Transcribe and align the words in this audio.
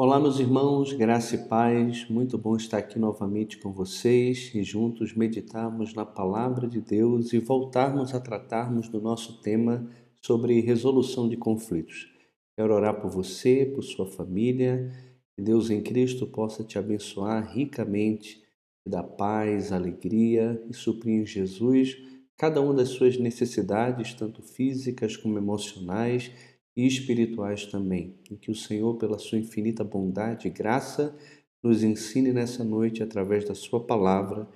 Olá, 0.00 0.20
meus 0.20 0.38
irmãos, 0.38 0.92
graça 0.92 1.34
e 1.34 1.48
paz. 1.48 2.08
Muito 2.08 2.38
bom 2.38 2.54
estar 2.54 2.78
aqui 2.78 3.00
novamente 3.00 3.58
com 3.58 3.72
vocês 3.72 4.52
e 4.54 4.62
juntos 4.62 5.12
meditarmos 5.12 5.92
na 5.92 6.06
palavra 6.06 6.68
de 6.68 6.80
Deus 6.80 7.32
e 7.32 7.40
voltarmos 7.40 8.14
a 8.14 8.20
tratarmos 8.20 8.88
do 8.88 9.00
nosso 9.00 9.42
tema 9.42 9.90
sobre 10.22 10.60
resolução 10.60 11.28
de 11.28 11.36
conflitos. 11.36 12.08
Quero 12.54 12.72
orar 12.74 13.00
por 13.00 13.10
você, 13.10 13.66
por 13.66 13.82
sua 13.82 14.06
família, 14.06 14.88
que 15.34 15.42
Deus 15.42 15.68
em 15.68 15.82
Cristo 15.82 16.28
possa 16.28 16.62
te 16.62 16.78
abençoar 16.78 17.52
ricamente, 17.52 18.40
te 18.84 18.88
dar 18.88 19.02
paz, 19.02 19.72
alegria 19.72 20.64
e 20.70 20.74
suprir 20.74 21.22
em 21.22 21.26
Jesus 21.26 21.96
cada 22.36 22.60
uma 22.60 22.72
das 22.72 22.90
suas 22.90 23.18
necessidades, 23.18 24.14
tanto 24.14 24.42
físicas 24.42 25.16
como 25.16 25.36
emocionais 25.36 26.30
e 26.78 26.86
espirituais 26.86 27.66
também. 27.66 28.14
E 28.30 28.36
que 28.36 28.52
o 28.52 28.54
Senhor, 28.54 28.94
pela 28.94 29.18
sua 29.18 29.36
infinita 29.36 29.82
bondade 29.82 30.46
e 30.46 30.50
graça, 30.50 31.18
nos 31.60 31.82
ensine 31.82 32.32
nessa 32.32 32.62
noite 32.62 33.02
através 33.02 33.44
da 33.44 33.52
sua 33.52 33.84
palavra 33.84 34.48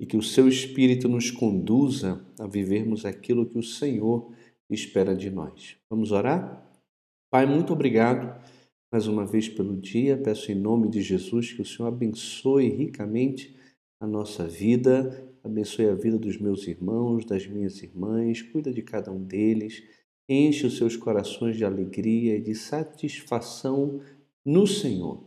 e 0.00 0.04
que 0.04 0.16
o 0.16 0.22
seu 0.22 0.48
Espírito 0.48 1.08
nos 1.08 1.30
conduza 1.30 2.20
a 2.36 2.48
vivermos 2.48 3.04
aquilo 3.04 3.46
que 3.46 3.56
o 3.56 3.62
Senhor 3.62 4.32
espera 4.68 5.14
de 5.14 5.30
nós. 5.30 5.76
Vamos 5.88 6.10
orar? 6.10 6.68
Pai, 7.30 7.46
muito 7.46 7.72
obrigado 7.72 8.42
mais 8.90 9.06
uma 9.06 9.24
vez 9.24 9.48
pelo 9.48 9.76
dia. 9.76 10.16
Peço 10.16 10.50
em 10.50 10.56
nome 10.56 10.88
de 10.88 11.00
Jesus 11.00 11.52
que 11.52 11.62
o 11.62 11.64
Senhor 11.64 11.86
abençoe 11.86 12.68
ricamente 12.70 13.56
a 14.00 14.06
nossa 14.06 14.48
vida, 14.48 15.32
abençoe 15.44 15.86
a 15.86 15.94
vida 15.94 16.18
dos 16.18 16.40
meus 16.40 16.66
irmãos, 16.66 17.24
das 17.24 17.46
minhas 17.46 17.80
irmãs, 17.80 18.42
cuida 18.42 18.72
de 18.72 18.82
cada 18.82 19.12
um 19.12 19.22
deles 19.22 19.80
Enche 20.28 20.66
os 20.66 20.76
seus 20.76 20.94
corações 20.94 21.56
de 21.56 21.64
alegria 21.64 22.36
e 22.36 22.42
de 22.42 22.54
satisfação 22.54 24.00
no 24.44 24.66
Senhor. 24.66 25.24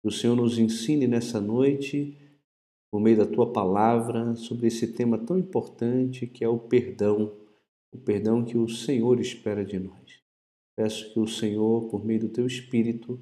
Que 0.00 0.08
o 0.08 0.12
Senhor 0.12 0.36
nos 0.36 0.58
ensine 0.58 1.08
nessa 1.08 1.40
noite, 1.40 2.16
por 2.88 3.00
meio 3.00 3.16
da 3.16 3.26
tua 3.26 3.52
palavra, 3.52 4.36
sobre 4.36 4.68
esse 4.68 4.92
tema 4.92 5.18
tão 5.18 5.36
importante 5.36 6.28
que 6.28 6.44
é 6.44 6.48
o 6.48 6.58
perdão, 6.58 7.32
o 7.92 7.98
perdão 7.98 8.44
que 8.44 8.56
o 8.56 8.68
Senhor 8.68 9.18
espera 9.18 9.64
de 9.64 9.80
nós. 9.80 10.20
Peço 10.76 11.12
que 11.12 11.18
o 11.18 11.26
Senhor, 11.26 11.88
por 11.88 12.04
meio 12.04 12.20
do 12.20 12.28
teu 12.28 12.46
Espírito, 12.46 13.20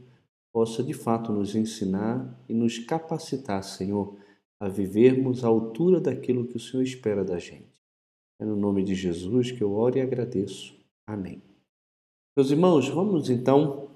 possa 0.52 0.82
de 0.82 0.92
fato 0.92 1.32
nos 1.32 1.54
ensinar 1.54 2.44
e 2.46 2.52
nos 2.52 2.78
capacitar, 2.78 3.62
Senhor, 3.62 4.18
a 4.60 4.68
vivermos 4.68 5.44
à 5.44 5.48
altura 5.48 5.98
daquilo 5.98 6.46
que 6.46 6.56
o 6.56 6.60
Senhor 6.60 6.82
espera 6.82 7.24
da 7.24 7.38
gente. 7.38 7.82
É 8.38 8.44
no 8.44 8.56
nome 8.56 8.82
de 8.84 8.94
Jesus 8.94 9.50
que 9.50 9.62
eu 9.62 9.72
oro 9.72 9.96
e 9.96 10.00
agradeço. 10.00 10.81
Amém. 11.12 11.42
Meus 12.34 12.50
irmãos, 12.50 12.88
vamos 12.88 13.28
então, 13.28 13.90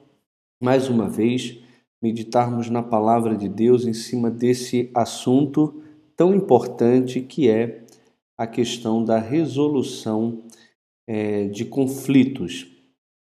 mais 0.62 0.90
uma 0.90 1.08
vez, 1.08 1.58
meditarmos 2.02 2.68
na 2.68 2.82
palavra 2.82 3.34
de 3.34 3.48
Deus 3.48 3.86
em 3.86 3.94
cima 3.94 4.30
desse 4.30 4.90
assunto 4.94 5.82
tão 6.14 6.34
importante 6.34 7.22
que 7.22 7.48
é 7.48 7.86
a 8.36 8.46
questão 8.46 9.02
da 9.02 9.18
resolução 9.18 10.42
é, 11.06 11.46
de 11.48 11.64
conflitos. 11.64 12.66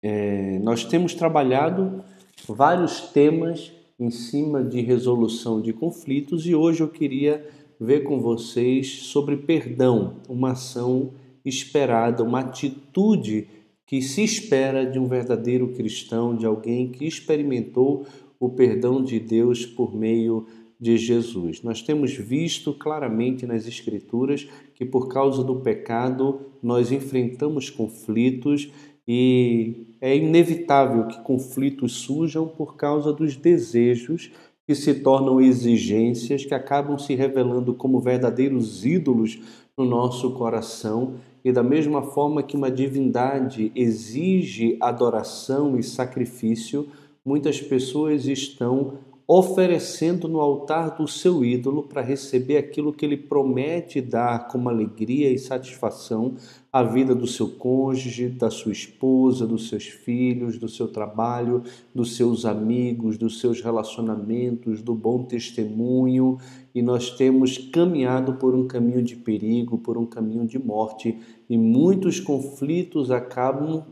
É, 0.05 0.59
nós 0.59 0.85
temos 0.85 1.15
trabalhado 1.15 2.05
vários 2.47 3.01
temas 3.11 3.73
em 3.99 4.11
cima 4.11 4.63
de 4.63 4.83
resolução 4.83 5.63
de 5.63 5.73
conflitos 5.73 6.45
e 6.45 6.55
hoje 6.55 6.83
eu 6.83 6.91
queria 6.91 7.49
ver 7.81 8.01
com 8.01 8.21
vocês 8.21 9.05
sobre 9.05 9.35
perdão, 9.39 10.17
uma 10.29 10.51
ação 10.51 11.15
esperada, 11.43 12.23
uma 12.23 12.41
atitude 12.41 13.49
que 13.89 14.03
se 14.03 14.23
espera 14.23 14.85
de 14.85 14.99
um 14.99 15.07
verdadeiro 15.07 15.69
cristão, 15.69 16.37
de 16.37 16.45
alguém 16.45 16.91
que 16.91 17.07
experimentou 17.07 18.05
o 18.39 18.51
perdão 18.51 19.03
de 19.03 19.19
Deus 19.19 19.65
por 19.65 19.97
meio 19.97 20.47
de 20.79 20.99
Jesus. 20.99 21.63
Nós 21.63 21.81
temos 21.81 22.13
visto 22.13 22.75
claramente 22.75 23.47
nas 23.47 23.67
Escrituras 23.67 24.47
que 24.75 24.85
por 24.85 25.09
causa 25.09 25.43
do 25.43 25.57
pecado 25.57 26.39
nós 26.63 26.93
enfrentamos 26.93 27.71
conflitos 27.71 28.71
e 29.09 29.87
é 30.03 30.15
inevitável 30.15 31.07
que 31.07 31.23
conflitos 31.23 31.93
surjam 31.93 32.47
por 32.47 32.77
causa 32.77 33.11
dos 33.11 33.37
desejos 33.37 34.31
que 34.67 34.75
se 34.75 34.97
tornam 34.97 35.41
exigências 35.41 36.45
que 36.45 36.53
acabam 36.53 36.99
se 36.99 37.15
revelando 37.15 37.73
como 37.73 38.01
verdadeiros 38.01 38.85
ídolos 38.85 39.41
no 39.79 39.85
nosso 39.85 40.33
coração 40.33 41.15
e 41.45 41.53
da 41.53 41.63
mesma 41.63 42.03
forma 42.03 42.43
que 42.43 42.57
uma 42.57 42.71
divindade 42.71 43.71
exige 43.77 44.77
adoração 44.81 45.79
e 45.79 45.83
sacrifício, 45.85 46.89
muitas 47.25 47.61
pessoas 47.61 48.27
estão 48.27 48.95
oferecendo 49.31 50.27
no 50.27 50.41
altar 50.41 50.97
do 50.97 51.07
seu 51.07 51.45
ídolo 51.45 51.83
para 51.83 52.01
receber 52.01 52.57
aquilo 52.57 52.95
que 52.95 53.05
ele 53.05 53.19
promete 53.19 54.01
dar 54.01 54.49
como 54.49 54.71
alegria 54.71 55.31
e 55.31 55.39
satisfação 55.39 56.35
à 56.73 56.83
vida 56.83 57.15
do 57.15 57.27
seu 57.27 57.47
cônjuge, 57.47 58.31
da 58.31 58.49
sua 58.49 58.73
esposa, 58.73 59.47
dos 59.47 59.69
seus 59.69 59.85
filhos, 59.85 60.57
do 60.57 60.67
seu 60.67 60.89
trabalho, 60.89 61.63
dos 61.95 62.17
seus 62.17 62.47
amigos, 62.47 63.19
dos 63.19 63.39
seus 63.39 63.61
relacionamentos, 63.61 64.81
do 64.81 64.95
bom 64.95 65.23
testemunho, 65.25 66.39
e 66.75 66.81
nós 66.81 67.11
temos 67.11 67.59
caminhado 67.59 68.35
por 68.37 68.55
um 68.55 68.67
caminho 68.67 69.03
de 69.03 69.15
perigo, 69.15 69.77
por 69.77 69.99
um 69.99 70.07
caminho 70.07 70.47
de 70.47 70.59
morte, 70.59 71.19
e 71.51 71.59
muitos 71.59 72.19
conflitos 72.19 73.11
acabam 73.11 73.85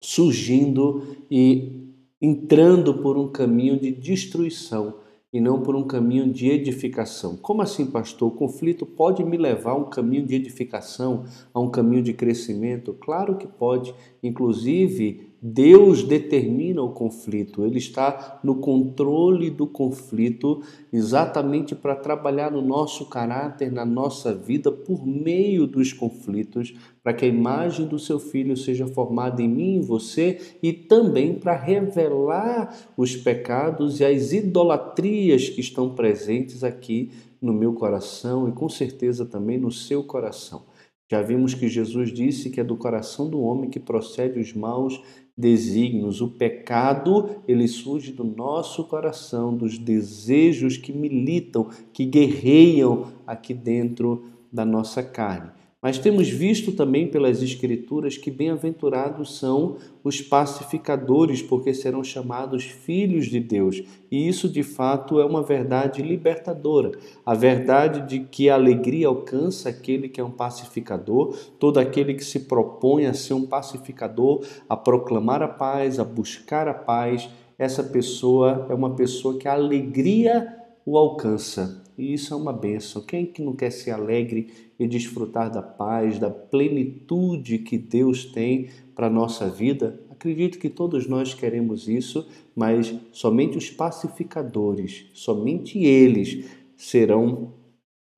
surgindo 0.00 1.16
e 1.30 1.77
entrando 2.20 2.94
por 2.94 3.16
um 3.16 3.28
caminho 3.28 3.78
de 3.78 3.92
destruição 3.92 4.94
e 5.32 5.40
não 5.40 5.60
por 5.60 5.76
um 5.76 5.86
caminho 5.86 6.32
de 6.32 6.48
edificação. 6.48 7.36
Como 7.36 7.60
assim, 7.60 7.86
pastor? 7.86 8.28
O 8.28 8.36
conflito 8.36 8.86
pode 8.86 9.22
me 9.22 9.36
levar 9.36 9.72
a 9.72 9.76
um 9.76 9.90
caminho 9.90 10.26
de 10.26 10.34
edificação, 10.34 11.24
a 11.52 11.60
um 11.60 11.70
caminho 11.70 12.02
de 12.02 12.14
crescimento? 12.14 12.94
Claro 12.94 13.36
que 13.36 13.46
pode. 13.46 13.94
Inclusive, 14.22 15.27
Deus 15.40 16.02
determina 16.02 16.82
o 16.82 16.90
conflito, 16.90 17.64
Ele 17.64 17.78
está 17.78 18.40
no 18.42 18.56
controle 18.56 19.50
do 19.50 19.68
conflito 19.68 20.62
exatamente 20.92 21.76
para 21.76 21.94
trabalhar 21.94 22.50
no 22.50 22.60
nosso 22.60 23.06
caráter, 23.06 23.70
na 23.70 23.84
nossa 23.84 24.34
vida, 24.34 24.72
por 24.72 25.06
meio 25.06 25.64
dos 25.64 25.92
conflitos, 25.92 26.74
para 27.04 27.12
que 27.12 27.24
a 27.24 27.28
imagem 27.28 27.86
do 27.86 28.00
seu 28.00 28.18
filho 28.18 28.56
seja 28.56 28.88
formada 28.88 29.40
em 29.40 29.48
mim 29.48 29.76
e 29.76 29.80
você 29.80 30.40
e 30.60 30.72
também 30.72 31.34
para 31.34 31.54
revelar 31.54 32.76
os 32.96 33.14
pecados 33.14 34.00
e 34.00 34.04
as 34.04 34.32
idolatrias 34.32 35.48
que 35.48 35.60
estão 35.60 35.94
presentes 35.94 36.64
aqui 36.64 37.12
no 37.40 37.52
meu 37.52 37.74
coração 37.74 38.48
e 38.48 38.52
com 38.52 38.68
certeza 38.68 39.24
também 39.24 39.56
no 39.56 39.70
seu 39.70 40.02
coração. 40.02 40.64
Já 41.10 41.22
vimos 41.22 41.54
que 41.54 41.68
Jesus 41.68 42.12
disse 42.12 42.50
que 42.50 42.60
é 42.60 42.64
do 42.64 42.76
coração 42.76 43.30
do 43.30 43.40
homem 43.40 43.70
que 43.70 43.80
procede 43.80 44.38
os 44.38 44.52
maus 44.52 45.02
desígnios. 45.38 46.20
O 46.20 46.28
pecado, 46.28 47.30
ele 47.46 47.68
surge 47.68 48.10
do 48.10 48.24
nosso 48.24 48.82
coração, 48.84 49.56
dos 49.56 49.78
desejos 49.78 50.76
que 50.76 50.92
militam, 50.92 51.68
que 51.92 52.04
guerreiam 52.04 53.06
aqui 53.24 53.54
dentro 53.54 54.24
da 54.52 54.64
nossa 54.64 55.00
carne. 55.00 55.57
Mas 55.80 55.96
temos 55.96 56.28
visto 56.28 56.72
também 56.72 57.06
pelas 57.06 57.40
Escrituras 57.40 58.18
que 58.18 58.32
bem-aventurados 58.32 59.38
são 59.38 59.76
os 60.02 60.20
pacificadores, 60.20 61.40
porque 61.40 61.72
serão 61.72 62.02
chamados 62.02 62.64
filhos 62.64 63.26
de 63.26 63.38
Deus. 63.38 63.84
E 64.10 64.26
isso, 64.26 64.48
de 64.48 64.64
fato, 64.64 65.20
é 65.20 65.24
uma 65.24 65.40
verdade 65.40 66.02
libertadora. 66.02 66.98
A 67.24 67.32
verdade 67.32 68.08
de 68.08 68.24
que 68.24 68.50
a 68.50 68.54
alegria 68.54 69.06
alcança 69.06 69.68
aquele 69.68 70.08
que 70.08 70.20
é 70.20 70.24
um 70.24 70.32
pacificador, 70.32 71.36
todo 71.60 71.78
aquele 71.78 72.14
que 72.14 72.24
se 72.24 72.40
propõe 72.40 73.06
a 73.06 73.14
ser 73.14 73.34
um 73.34 73.46
pacificador, 73.46 74.44
a 74.68 74.76
proclamar 74.76 75.44
a 75.44 75.48
paz, 75.48 76.00
a 76.00 76.04
buscar 76.04 76.66
a 76.66 76.74
paz. 76.74 77.30
Essa 77.56 77.84
pessoa 77.84 78.66
é 78.68 78.74
uma 78.74 78.96
pessoa 78.96 79.38
que 79.38 79.46
a 79.46 79.52
alegria 79.52 80.56
o 80.84 80.98
alcança. 80.98 81.84
E 81.96 82.14
isso 82.14 82.32
é 82.32 82.36
uma 82.36 82.52
benção. 82.52 83.02
Quem 83.02 83.26
que 83.26 83.42
não 83.42 83.54
quer 83.54 83.70
ser 83.70 83.90
alegre 83.90 84.67
e 84.78 84.86
desfrutar 84.86 85.50
da 85.50 85.62
paz, 85.62 86.18
da 86.18 86.30
plenitude 86.30 87.58
que 87.58 87.76
Deus 87.76 88.24
tem 88.24 88.68
para 88.94 89.08
a 89.08 89.10
nossa 89.10 89.48
vida? 89.48 90.00
Acredito 90.10 90.58
que 90.58 90.68
todos 90.68 91.08
nós 91.08 91.34
queremos 91.34 91.88
isso, 91.88 92.28
mas 92.54 92.94
somente 93.12 93.58
os 93.58 93.70
pacificadores, 93.70 95.06
somente 95.12 95.78
eles 95.78 96.44
serão 96.76 97.54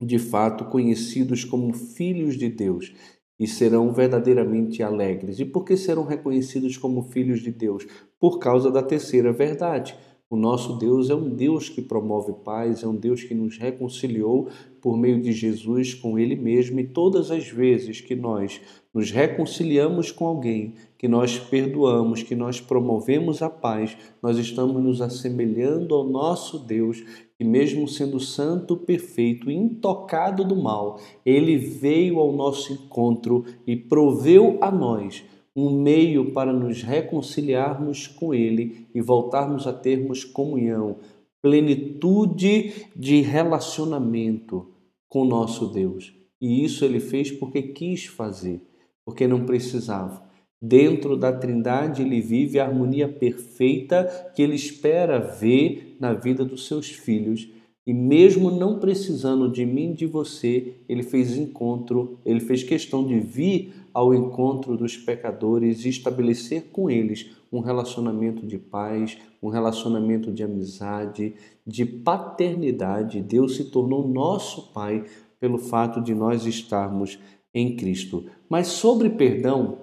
de 0.01 0.17
fato 0.17 0.65
conhecidos 0.65 1.43
como 1.43 1.73
filhos 1.73 2.35
de 2.35 2.49
Deus 2.49 2.93
e 3.39 3.47
serão 3.47 3.91
verdadeiramente 3.91 4.83
alegres. 4.83 5.39
E 5.39 5.45
por 5.45 5.63
que 5.65 5.75
serão 5.75 6.05
reconhecidos 6.05 6.77
como 6.77 7.03
filhos 7.03 7.41
de 7.41 7.51
Deus? 7.51 7.87
Por 8.19 8.37
causa 8.37 8.69
da 8.69 8.83
terceira 8.83 9.31
verdade 9.31 9.95
O 10.31 10.37
nosso 10.37 10.77
Deus 10.77 11.09
é 11.09 11.13
um 11.13 11.27
Deus 11.27 11.67
que 11.67 11.81
promove 11.81 12.31
paz, 12.31 12.83
é 12.83 12.87
um 12.87 12.95
Deus 12.95 13.21
que 13.21 13.35
nos 13.35 13.57
reconciliou 13.57 14.47
por 14.81 14.95
meio 14.95 15.21
de 15.21 15.33
Jesus 15.33 15.93
com 15.93 16.17
Ele 16.17 16.37
mesmo, 16.37 16.79
e 16.79 16.87
todas 16.87 17.29
as 17.29 17.49
vezes 17.49 17.99
que 17.99 18.15
nós 18.15 18.61
nos 18.93 19.11
reconciliamos 19.11 20.09
com 20.09 20.25
alguém, 20.25 20.75
que 20.97 21.05
nós 21.05 21.37
perdoamos, 21.37 22.23
que 22.23 22.33
nós 22.33 22.61
promovemos 22.61 23.41
a 23.41 23.49
paz, 23.49 23.97
nós 24.23 24.37
estamos 24.37 24.81
nos 24.81 25.01
assemelhando 25.01 25.93
ao 25.93 26.05
nosso 26.05 26.59
Deus, 26.59 27.03
que 27.37 27.43
mesmo 27.43 27.85
sendo 27.85 28.17
santo, 28.17 28.77
perfeito, 28.77 29.51
intocado 29.51 30.45
do 30.45 30.55
mal, 30.55 30.97
ele 31.25 31.57
veio 31.57 32.19
ao 32.19 32.31
nosso 32.31 32.71
encontro 32.71 33.43
e 33.67 33.75
proveu 33.75 34.57
a 34.61 34.71
nós 34.71 35.25
um 35.55 35.81
meio 35.81 36.31
para 36.31 36.53
nos 36.53 36.81
reconciliarmos 36.81 38.07
com 38.07 38.33
Ele 38.33 38.87
e 38.93 39.01
voltarmos 39.01 39.67
a 39.67 39.73
termos 39.73 40.23
comunhão, 40.23 40.97
plenitude 41.41 42.87
de 42.95 43.21
relacionamento 43.21 44.67
com 45.09 45.25
nosso 45.25 45.67
Deus. 45.67 46.13
E 46.39 46.63
isso 46.63 46.85
ele 46.85 46.99
fez 46.99 47.31
porque 47.31 47.61
quis 47.61 48.05
fazer, 48.05 48.61
porque 49.05 49.27
não 49.27 49.45
precisava. 49.45 50.23
Dentro 50.61 51.17
da 51.17 51.33
Trindade, 51.33 52.03
ele 52.03 52.21
vive 52.21 52.59
a 52.59 52.65
harmonia 52.65 53.07
perfeita 53.07 54.31
que 54.35 54.41
ele 54.41 54.55
espera 54.55 55.19
ver 55.19 55.97
na 55.99 56.13
vida 56.13 56.45
dos 56.45 56.67
seus 56.67 56.87
filhos. 56.89 57.49
E 57.85 57.93
mesmo 57.93 58.51
não 58.51 58.79
precisando 58.79 59.51
de 59.51 59.65
mim, 59.65 59.91
de 59.91 60.05
você, 60.05 60.75
ele 60.87 61.01
fez 61.01 61.35
encontro, 61.35 62.19
ele 62.23 62.39
fez 62.39 62.61
questão 62.61 63.05
de 63.05 63.19
vir 63.19 63.73
ao 63.93 64.13
encontro 64.13 64.77
dos 64.77 64.97
pecadores 64.97 65.85
e 65.85 65.89
estabelecer 65.89 66.69
com 66.71 66.89
eles 66.89 67.31
um 67.51 67.59
relacionamento 67.59 68.45
de 68.45 68.57
paz, 68.57 69.17
um 69.41 69.49
relacionamento 69.49 70.31
de 70.31 70.43
amizade, 70.43 71.33
de 71.65 71.85
paternidade. 71.85 73.21
Deus 73.21 73.55
se 73.55 73.65
tornou 73.65 74.07
nosso 74.07 74.71
Pai 74.71 75.05
pelo 75.39 75.57
fato 75.57 76.01
de 76.01 76.13
nós 76.13 76.45
estarmos 76.45 77.19
em 77.53 77.75
Cristo. 77.75 78.25
Mas 78.49 78.67
sobre 78.67 79.09
perdão, 79.09 79.79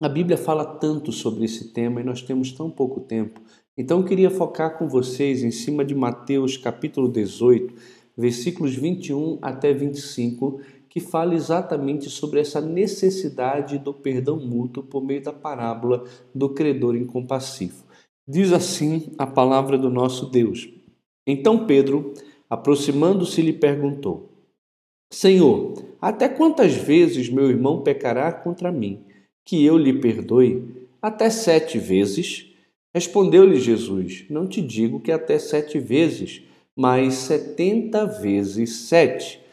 a 0.00 0.08
Bíblia 0.08 0.36
fala 0.36 0.64
tanto 0.64 1.12
sobre 1.12 1.44
esse 1.44 1.72
tema 1.72 2.00
e 2.00 2.04
nós 2.04 2.22
temos 2.22 2.52
tão 2.52 2.70
pouco 2.70 3.00
tempo. 3.00 3.40
Então 3.76 4.00
eu 4.00 4.04
queria 4.04 4.30
focar 4.30 4.78
com 4.78 4.88
vocês 4.88 5.42
em 5.42 5.50
cima 5.50 5.84
de 5.84 5.94
Mateus 5.94 6.56
capítulo 6.56 7.08
18, 7.08 7.74
versículos 8.16 8.74
21 8.74 9.38
até 9.42 9.72
25, 9.72 10.60
que 10.94 11.00
fala 11.00 11.34
exatamente 11.34 12.08
sobre 12.08 12.38
essa 12.38 12.60
necessidade 12.60 13.78
do 13.78 13.92
perdão 13.92 14.38
mútuo 14.38 14.80
por 14.80 15.02
meio 15.02 15.20
da 15.20 15.32
parábola 15.32 16.04
do 16.32 16.48
credor 16.48 16.94
incompassivo. 16.94 17.82
Diz 18.26 18.52
assim 18.52 19.10
a 19.18 19.26
palavra 19.26 19.76
do 19.76 19.90
nosso 19.90 20.26
Deus. 20.26 20.68
Então 21.26 21.66
Pedro, 21.66 22.14
aproximando-se, 22.48 23.42
lhe 23.42 23.52
perguntou: 23.52 24.30
Senhor, 25.12 25.74
até 26.00 26.28
quantas 26.28 26.74
vezes 26.74 27.28
meu 27.28 27.50
irmão 27.50 27.82
pecará 27.82 28.32
contra 28.32 28.70
mim, 28.70 29.00
que 29.44 29.64
eu 29.64 29.76
lhe 29.76 29.98
perdoe? 29.98 30.86
Até 31.02 31.28
sete 31.28 31.76
vezes? 31.76 32.46
Respondeu-lhe 32.94 33.56
Jesus: 33.56 34.26
Não 34.30 34.46
te 34.46 34.62
digo 34.62 35.00
que 35.00 35.10
até 35.10 35.40
sete 35.40 35.76
vezes, 35.80 36.42
mas 36.76 37.14
setenta 37.14 38.06
vezes 38.06 38.76
sete. 38.86 39.43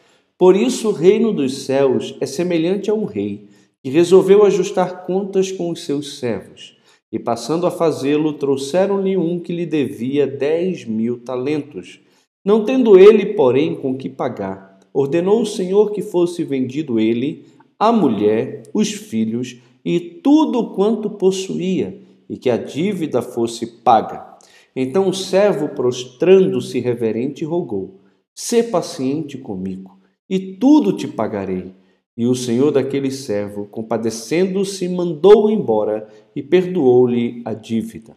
Por 0.42 0.56
isso, 0.56 0.88
o 0.88 0.92
reino 0.92 1.32
dos 1.32 1.66
céus 1.66 2.16
é 2.20 2.26
semelhante 2.26 2.90
a 2.90 2.94
um 2.94 3.04
rei 3.04 3.46
que 3.80 3.88
resolveu 3.88 4.44
ajustar 4.44 5.06
contas 5.06 5.52
com 5.52 5.70
os 5.70 5.84
seus 5.84 6.18
servos. 6.18 6.76
E 7.12 7.16
passando 7.16 7.64
a 7.64 7.70
fazê-lo, 7.70 8.32
trouxeram-lhe 8.32 9.16
um 9.16 9.38
que 9.38 9.52
lhe 9.52 9.64
devia 9.64 10.26
dez 10.26 10.84
mil 10.84 11.20
talentos. 11.20 12.00
Não 12.44 12.64
tendo 12.64 12.98
ele, 12.98 13.34
porém, 13.34 13.76
com 13.76 13.96
que 13.96 14.08
pagar, 14.08 14.80
ordenou 14.92 15.42
o 15.42 15.46
Senhor 15.46 15.92
que 15.92 16.02
fosse 16.02 16.42
vendido 16.42 16.98
ele, 16.98 17.46
a 17.78 17.92
mulher, 17.92 18.64
os 18.74 18.90
filhos 18.90 19.58
e 19.84 20.00
tudo 20.00 20.70
quanto 20.70 21.08
possuía, 21.08 22.00
e 22.28 22.36
que 22.36 22.50
a 22.50 22.56
dívida 22.56 23.22
fosse 23.22 23.64
paga. 23.64 24.26
Então 24.74 25.08
o 25.08 25.14
servo, 25.14 25.68
prostrando-se 25.68 26.80
reverente, 26.80 27.44
rogou: 27.44 28.00
Sê 28.34 28.64
paciente 28.64 29.38
comigo 29.38 30.01
e 30.32 30.54
tudo 30.54 30.94
te 30.94 31.06
pagarei. 31.06 31.74
E 32.16 32.26
o 32.26 32.34
senhor 32.34 32.70
daquele 32.70 33.10
servo, 33.10 33.66
compadecendo-se, 33.66 34.88
mandou-o 34.88 35.50
embora 35.50 36.08
e 36.34 36.42
perdoou-lhe 36.42 37.42
a 37.44 37.52
dívida. 37.52 38.16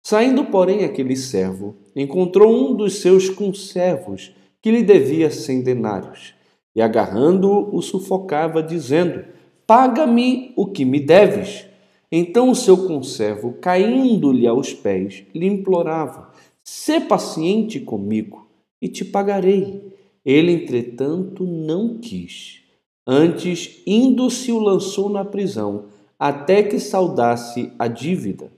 Saindo, 0.00 0.44
porém, 0.44 0.84
aquele 0.84 1.16
servo, 1.16 1.74
encontrou 1.96 2.54
um 2.54 2.72
dos 2.72 3.00
seus 3.00 3.28
conservos 3.28 4.32
que 4.62 4.70
lhe 4.70 4.84
devia 4.84 5.28
cem 5.28 5.60
denários, 5.60 6.34
e 6.72 6.80
agarrando-o, 6.80 7.74
o 7.76 7.82
sufocava, 7.82 8.62
dizendo: 8.62 9.24
Paga-me 9.66 10.52
o 10.54 10.66
que 10.66 10.84
me 10.84 11.00
deves. 11.00 11.66
Então 12.12 12.48
o 12.48 12.54
seu 12.54 12.86
conservo, 12.86 13.54
caindo-lhe 13.54 14.46
aos 14.46 14.72
pés, 14.72 15.24
lhe 15.34 15.46
implorava: 15.46 16.30
Sê 16.62 17.00
paciente 17.00 17.80
comigo 17.80 18.46
e 18.80 18.86
te 18.86 19.04
pagarei. 19.04 19.95
Ele, 20.26 20.50
entretanto, 20.50 21.44
não 21.44 21.98
quis. 21.98 22.62
Antes, 23.06 23.80
indo-se, 23.86 24.50
o 24.50 24.58
lançou 24.58 25.08
na 25.08 25.24
prisão, 25.24 25.84
até 26.18 26.64
que 26.64 26.80
saudasse 26.80 27.72
a 27.78 27.86
dívida. 27.86 28.50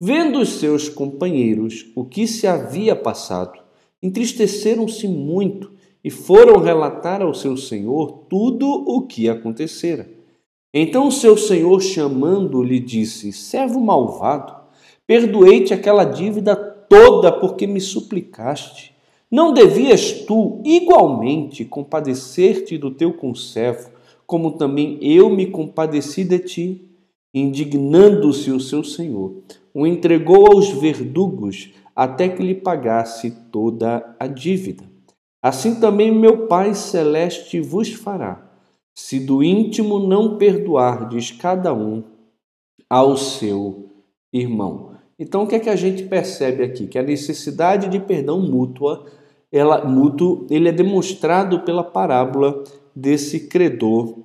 Vendo 0.00 0.40
os 0.40 0.54
seus 0.54 0.88
companheiros 0.88 1.92
o 1.94 2.06
que 2.06 2.26
se 2.26 2.46
havia 2.46 2.96
passado, 2.96 3.60
entristeceram-se 4.02 5.06
muito 5.06 5.70
e 6.02 6.08
foram 6.10 6.58
relatar 6.58 7.20
ao 7.20 7.34
seu 7.34 7.58
senhor 7.58 8.24
tudo 8.28 8.66
o 8.66 9.06
que 9.06 9.28
acontecera. 9.28 10.08
Então 10.72 11.10
seu 11.10 11.36
senhor, 11.36 11.82
chamando-lhe, 11.82 12.80
disse: 12.80 13.32
Servo 13.32 13.78
malvado, 13.78 14.54
perdoei-te 15.06 15.74
aquela 15.74 16.04
dívida 16.04 16.56
toda 16.56 17.30
porque 17.30 17.66
me 17.66 17.80
suplicaste. 17.80 18.91
Não 19.32 19.54
devias 19.54 20.12
tu 20.26 20.60
igualmente 20.62 21.64
compadecer-te 21.64 22.76
do 22.76 22.90
teu 22.90 23.14
conservo, 23.14 23.88
como 24.26 24.58
também 24.58 24.98
eu 25.00 25.30
me 25.30 25.46
compadeci 25.46 26.22
de 26.22 26.38
ti? 26.38 26.90
Indignando-se 27.32 28.50
o 28.50 28.60
seu 28.60 28.84
senhor, 28.84 29.42
o 29.72 29.86
entregou 29.86 30.52
aos 30.52 30.68
verdugos 30.68 31.70
até 31.96 32.28
que 32.28 32.42
lhe 32.42 32.54
pagasse 32.54 33.30
toda 33.50 34.14
a 34.20 34.26
dívida. 34.26 34.84
Assim 35.42 35.80
também 35.80 36.12
meu 36.12 36.46
Pai 36.46 36.74
celeste 36.74 37.58
vos 37.58 37.90
fará, 37.90 38.52
se 38.94 39.18
do 39.18 39.42
íntimo 39.42 39.98
não 39.98 40.36
perdoardes 40.36 41.30
cada 41.30 41.72
um 41.72 42.04
ao 42.88 43.16
seu 43.16 43.88
irmão. 44.30 44.92
Então, 45.18 45.44
o 45.44 45.46
que 45.46 45.54
é 45.54 45.60
que 45.60 45.70
a 45.70 45.76
gente 45.76 46.02
percebe 46.02 46.62
aqui? 46.62 46.86
Que 46.86 46.98
a 46.98 47.02
necessidade 47.02 47.88
de 47.88 47.98
perdão 47.98 48.38
mútua 48.38 49.06
ela, 49.52 49.84
mútuo, 49.84 50.46
ele 50.48 50.68
é 50.68 50.72
demonstrado 50.72 51.60
pela 51.60 51.84
parábola 51.84 52.64
desse 52.96 53.48
credor 53.48 54.18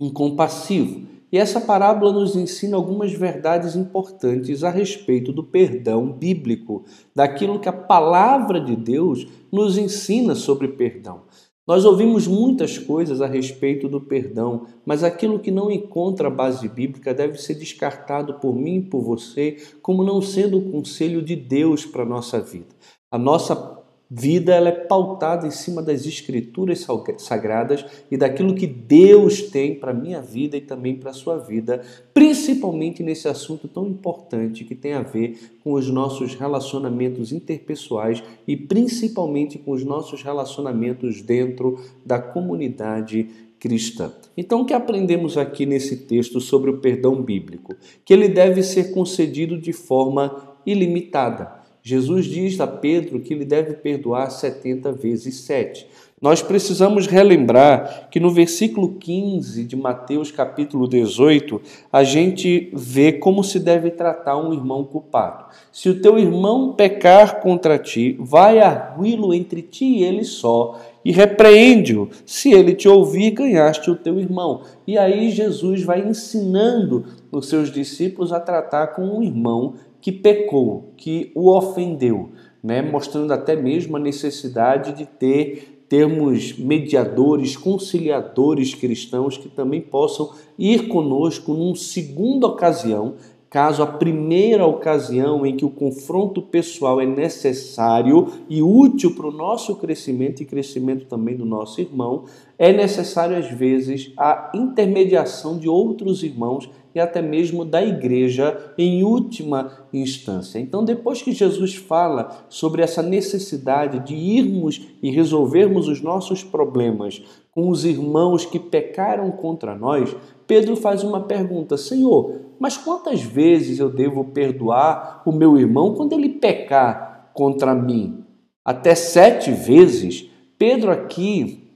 incompassivo. 0.00 1.10
E 1.32 1.38
essa 1.38 1.60
parábola 1.60 2.12
nos 2.12 2.36
ensina 2.36 2.76
algumas 2.76 3.12
verdades 3.12 3.74
importantes 3.74 4.62
a 4.62 4.70
respeito 4.70 5.32
do 5.32 5.42
perdão 5.42 6.12
bíblico, 6.12 6.84
daquilo 7.14 7.58
que 7.58 7.68
a 7.68 7.72
palavra 7.72 8.60
de 8.60 8.76
Deus 8.76 9.26
nos 9.50 9.78
ensina 9.78 10.34
sobre 10.34 10.68
perdão. 10.68 11.22
Nós 11.66 11.84
ouvimos 11.84 12.26
muitas 12.26 12.76
coisas 12.76 13.22
a 13.22 13.26
respeito 13.26 13.88
do 13.88 14.00
perdão, 14.00 14.66
mas 14.84 15.02
aquilo 15.02 15.38
que 15.38 15.50
não 15.50 15.70
encontra 15.70 16.28
base 16.28 16.68
bíblica 16.68 17.14
deve 17.14 17.38
ser 17.38 17.54
descartado 17.54 18.34
por 18.34 18.54
mim 18.54 18.76
e 18.76 18.82
por 18.82 19.00
você 19.00 19.56
como 19.80 20.04
não 20.04 20.20
sendo 20.20 20.58
o 20.58 20.70
conselho 20.70 21.22
de 21.22 21.34
Deus 21.34 21.86
para 21.86 22.02
a 22.02 22.06
nossa 22.06 22.40
vida. 22.40 22.74
A 23.10 23.16
nossa 23.16 23.81
vida 24.14 24.52
ela 24.52 24.68
é 24.68 24.72
pautada 24.72 25.46
em 25.46 25.50
cima 25.50 25.82
das 25.82 26.04
escrituras 26.04 26.86
sagradas 27.16 27.82
e 28.10 28.16
daquilo 28.18 28.54
que 28.54 28.66
Deus 28.66 29.40
tem 29.40 29.74
para 29.74 29.90
a 29.90 29.94
minha 29.94 30.20
vida 30.20 30.54
e 30.54 30.60
também 30.60 30.96
para 30.96 31.10
a 31.10 31.14
sua 31.14 31.38
vida, 31.38 31.80
principalmente 32.12 33.02
nesse 33.02 33.26
assunto 33.26 33.66
tão 33.66 33.88
importante 33.88 34.64
que 34.64 34.74
tem 34.74 34.92
a 34.92 35.00
ver 35.00 35.54
com 35.64 35.72
os 35.72 35.88
nossos 35.88 36.34
relacionamentos 36.34 37.32
interpessoais 37.32 38.22
e 38.46 38.54
principalmente 38.54 39.58
com 39.58 39.70
os 39.70 39.82
nossos 39.82 40.22
relacionamentos 40.22 41.22
dentro 41.22 41.80
da 42.04 42.18
comunidade 42.18 43.30
cristã. 43.58 44.12
Então, 44.36 44.60
o 44.60 44.66
que 44.66 44.74
aprendemos 44.74 45.38
aqui 45.38 45.64
nesse 45.64 46.04
texto 46.04 46.38
sobre 46.38 46.70
o 46.70 46.78
perdão 46.78 47.22
bíblico? 47.22 47.74
Que 48.04 48.12
ele 48.12 48.28
deve 48.28 48.62
ser 48.62 48.92
concedido 48.92 49.58
de 49.58 49.72
forma 49.72 50.58
ilimitada 50.66 51.61
Jesus 51.82 52.26
diz 52.26 52.60
a 52.60 52.66
Pedro 52.66 53.18
que 53.18 53.34
ele 53.34 53.44
deve 53.44 53.74
perdoar 53.74 54.30
70 54.30 54.92
vezes 54.92 55.34
7. 55.40 55.86
Nós 56.22 56.40
precisamos 56.40 57.08
relembrar 57.08 58.08
que 58.08 58.20
no 58.20 58.30
versículo 58.30 58.90
15 58.90 59.64
de 59.64 59.74
Mateus, 59.74 60.30
capítulo 60.30 60.86
18, 60.86 61.60
a 61.92 62.04
gente 62.04 62.70
vê 62.72 63.10
como 63.10 63.42
se 63.42 63.58
deve 63.58 63.90
tratar 63.90 64.36
um 64.36 64.52
irmão 64.52 64.84
culpado. 64.84 65.46
Se 65.72 65.88
o 65.88 66.00
teu 66.00 66.16
irmão 66.16 66.74
pecar 66.74 67.40
contra 67.40 67.76
ti, 67.76 68.16
vai 68.20 68.60
arguí-lo 68.60 69.34
entre 69.34 69.62
ti 69.62 69.84
e 69.84 70.04
ele 70.04 70.22
só, 70.22 70.80
e 71.04 71.10
repreende-o. 71.10 72.08
Se 72.24 72.52
ele 72.52 72.76
te 72.76 72.88
ouvir, 72.88 73.32
ganhaste 73.32 73.90
o 73.90 73.96
teu 73.96 74.20
irmão. 74.20 74.62
E 74.86 74.96
aí 74.96 75.28
Jesus 75.30 75.82
vai 75.82 76.06
ensinando 76.06 77.04
os 77.32 77.48
seus 77.48 77.72
discípulos 77.72 78.32
a 78.32 78.38
tratar 78.38 78.94
com 78.94 79.02
um 79.02 79.24
irmão 79.24 79.74
que 80.02 80.10
pecou, 80.10 80.92
que 80.96 81.30
o 81.32 81.48
ofendeu, 81.48 82.30
né? 82.62 82.82
mostrando 82.82 83.32
até 83.32 83.54
mesmo 83.54 83.96
a 83.96 84.00
necessidade 84.00 84.92
de 84.92 85.06
ter 85.06 85.84
termos 85.88 86.58
mediadores, 86.58 87.56
conciliadores 87.56 88.74
cristãos 88.74 89.36
que 89.36 89.48
também 89.48 89.80
possam 89.80 90.30
ir 90.58 90.88
conosco 90.88 91.54
numa 91.54 91.76
segunda 91.76 92.46
ocasião, 92.46 93.14
caso 93.48 93.82
a 93.82 93.86
primeira 93.86 94.66
ocasião 94.66 95.44
em 95.44 95.54
que 95.54 95.66
o 95.66 95.70
confronto 95.70 96.40
pessoal 96.40 96.98
é 96.98 97.04
necessário 97.04 98.26
e 98.48 98.62
útil 98.62 99.14
para 99.14 99.28
o 99.28 99.30
nosso 99.30 99.76
crescimento 99.76 100.42
e 100.42 100.46
crescimento 100.46 101.04
também 101.04 101.36
do 101.36 101.44
nosso 101.44 101.78
irmão, 101.80 102.24
é 102.58 102.72
necessário 102.72 103.36
às 103.36 103.50
vezes 103.50 104.10
a 104.16 104.50
intermediação 104.54 105.58
de 105.58 105.68
outros 105.68 106.22
irmãos 106.22 106.70
e 106.94 107.00
até 107.00 107.22
mesmo 107.22 107.64
da 107.64 107.82
igreja 107.82 108.74
em 108.76 109.02
última 109.02 109.86
instância. 109.92 110.58
Então, 110.58 110.84
depois 110.84 111.22
que 111.22 111.32
Jesus 111.32 111.74
fala 111.74 112.44
sobre 112.48 112.82
essa 112.82 113.02
necessidade 113.02 114.00
de 114.00 114.14
irmos 114.14 114.80
e 115.02 115.10
resolvermos 115.10 115.88
os 115.88 116.00
nossos 116.00 116.42
problemas 116.42 117.22
com 117.50 117.68
os 117.68 117.84
irmãos 117.84 118.44
que 118.44 118.58
pecaram 118.58 119.30
contra 119.30 119.74
nós, 119.74 120.14
Pedro 120.46 120.76
faz 120.76 121.02
uma 121.02 121.20
pergunta: 121.20 121.76
Senhor, 121.76 122.40
mas 122.58 122.76
quantas 122.76 123.22
vezes 123.22 123.78
eu 123.78 123.90
devo 123.90 124.24
perdoar 124.24 125.22
o 125.26 125.32
meu 125.32 125.58
irmão 125.58 125.94
quando 125.94 126.12
ele 126.12 126.28
pecar 126.28 127.30
contra 127.34 127.74
mim? 127.74 128.24
Até 128.64 128.94
sete 128.94 129.50
vezes? 129.50 130.28
Pedro 130.56 130.92
aqui, 130.92 131.68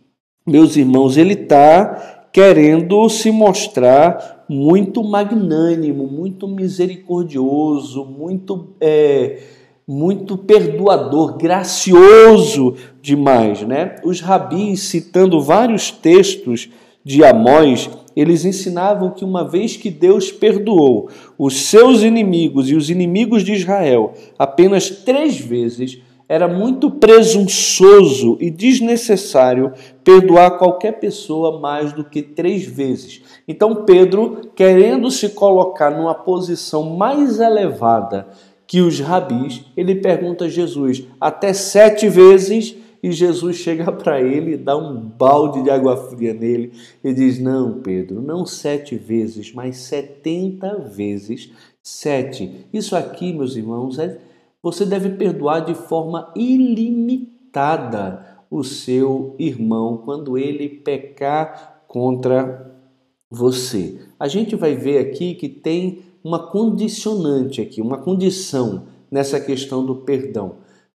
meus 0.46 0.76
irmãos, 0.76 1.16
ele 1.16 1.32
está 1.32 2.28
querendo 2.32 3.08
se 3.08 3.30
mostrar 3.30 4.35
muito 4.48 5.02
magnânimo, 5.02 6.06
muito 6.06 6.46
misericordioso, 6.46 8.04
muito, 8.04 8.68
é, 8.80 9.40
muito 9.86 10.36
perdoador, 10.36 11.36
gracioso 11.36 12.74
demais. 13.02 13.62
Né? 13.62 13.96
Os 14.04 14.20
rabis, 14.20 14.80
citando 14.80 15.40
vários 15.40 15.90
textos 15.90 16.68
de 17.04 17.24
Amós, 17.24 17.90
eles 18.16 18.44
ensinavam 18.44 19.10
que 19.10 19.24
uma 19.24 19.44
vez 19.44 19.76
que 19.76 19.90
Deus 19.90 20.32
perdoou 20.32 21.10
os 21.38 21.66
seus 21.66 22.02
inimigos 22.02 22.70
e 22.70 22.74
os 22.74 22.88
inimigos 22.88 23.44
de 23.44 23.52
Israel 23.52 24.14
apenas 24.38 24.88
três 24.88 25.38
vezes, 25.38 26.00
era 26.28 26.48
muito 26.48 26.90
presunçoso 26.90 28.36
e 28.40 28.50
desnecessário 28.50 29.72
perdoar 30.02 30.58
qualquer 30.58 30.98
pessoa 30.98 31.60
mais 31.60 31.92
do 31.92 32.04
que 32.04 32.20
três 32.20 32.64
vezes. 32.64 33.22
Então, 33.46 33.84
Pedro, 33.84 34.40
querendo 34.54 35.10
se 35.10 35.30
colocar 35.30 35.90
numa 35.90 36.14
posição 36.14 36.96
mais 36.96 37.38
elevada 37.38 38.26
que 38.66 38.80
os 38.80 38.98
rabis, 38.98 39.64
ele 39.76 39.94
pergunta 39.94 40.46
a 40.46 40.48
Jesus 40.48 41.04
até 41.20 41.52
sete 41.52 42.08
vezes. 42.08 42.76
E 43.02 43.12
Jesus 43.12 43.56
chega 43.56 43.92
para 43.92 44.20
ele 44.20 44.56
dá 44.56 44.76
um 44.76 44.96
balde 44.96 45.62
de 45.62 45.70
água 45.70 45.96
fria 45.96 46.34
nele 46.34 46.72
e 47.04 47.14
diz: 47.14 47.38
Não, 47.38 47.74
Pedro, 47.80 48.20
não 48.20 48.44
sete 48.44 48.96
vezes, 48.96 49.52
mas 49.54 49.76
setenta 49.76 50.76
vezes 50.78 51.52
sete. 51.80 52.66
Isso 52.72 52.96
aqui, 52.96 53.32
meus 53.32 53.54
irmãos, 53.54 53.96
é 54.00 54.18
você 54.66 54.84
deve 54.84 55.10
perdoar 55.10 55.60
de 55.60 55.74
forma 55.74 56.32
ilimitada 56.34 58.26
o 58.50 58.64
seu 58.64 59.36
irmão 59.38 59.98
quando 59.98 60.36
ele 60.36 60.68
pecar 60.68 61.84
contra 61.86 62.74
você. 63.30 64.00
A 64.18 64.26
gente 64.26 64.56
vai 64.56 64.74
ver 64.74 64.98
aqui 64.98 65.36
que 65.36 65.48
tem 65.48 66.02
uma 66.24 66.48
condicionante 66.50 67.60
aqui, 67.60 67.80
uma 67.80 67.98
condição 67.98 68.88
nessa 69.08 69.38
questão 69.38 69.86
do 69.86 69.98
perdão 69.98 70.56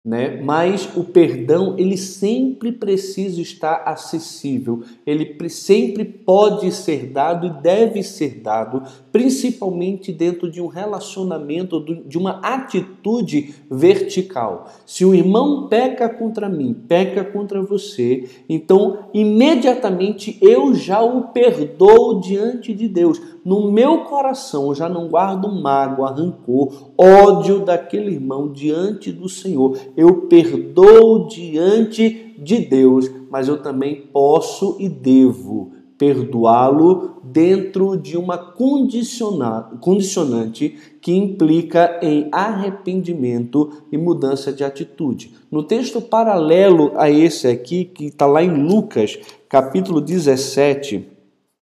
né? 0.09 0.41
Mas 0.43 0.89
o 0.97 1.05
perdão 1.05 1.75
ele 1.77 1.99
sempre 1.99 2.73
precisa 2.73 3.43
estar 3.43 3.83
acessível, 3.85 4.83
ele 5.07 5.37
sempre 5.51 6.03
pode 6.03 6.73
ser 6.73 7.09
dado 7.09 7.47
e 7.47 7.63
deve 7.63 8.03
ser 8.03 8.41
dado, 8.41 8.83
principalmente 9.13 10.11
dentro 10.11 10.51
de 10.51 10.63
um 10.63 10.67
relacionamento, 10.67 11.85
de 12.07 12.17
uma 12.17 12.41
atitude 12.41 13.55
vertical. 13.71 14.71
Se 14.87 15.05
o 15.05 15.15
irmão 15.15 15.69
peca 15.69 16.09
contra 16.09 16.49
mim, 16.49 16.75
peca 16.89 17.23
contra 17.23 17.61
você, 17.61 18.31
então 18.49 19.11
imediatamente 19.13 20.39
eu 20.41 20.75
já 20.75 21.03
o 21.03 21.25
perdoo 21.25 22.19
diante 22.19 22.73
de 22.73 22.89
Deus. 22.89 23.21
No 23.45 23.71
meu 23.71 24.05
coração 24.05 24.69
eu 24.69 24.75
já 24.75 24.89
não 24.89 25.09
guardo 25.09 25.51
mágoa, 25.51 26.11
rancor, 26.11 26.73
ódio 26.97 27.61
daquele 27.61 28.13
irmão 28.13 28.53
diante 28.53 29.13
do 29.13 29.29
Senhor 29.29 29.79
eu 29.97 30.23
perdoo 30.23 31.29
diante 31.29 32.35
de 32.39 32.59
Deus, 32.59 33.11
mas 33.31 33.49
eu 33.49 33.63
também 33.63 34.03
posso 34.13 34.77
e 34.79 34.89
devo 34.89 35.73
perdoá-lo 35.99 37.21
dentro 37.25 37.97
de 37.97 38.17
uma 38.17 38.39
condicionante 38.39 40.77
que 41.01 41.13
implica 41.13 41.99
em 42.01 42.29
arrependimento 42.31 43.83
e 43.91 43.99
mudança 43.99 44.53
de 44.53 44.63
atitude. 44.63 45.33
No 45.51 45.65
texto 45.65 46.01
paralelo 46.01 46.93
a 46.95 47.11
esse 47.11 47.49
aqui, 47.49 47.85
que 47.85 48.05
está 48.07 48.27
lá 48.27 48.43
em 48.43 48.65
Lucas, 48.65 49.19
capítulo 49.49 50.01
17, 50.01 51.18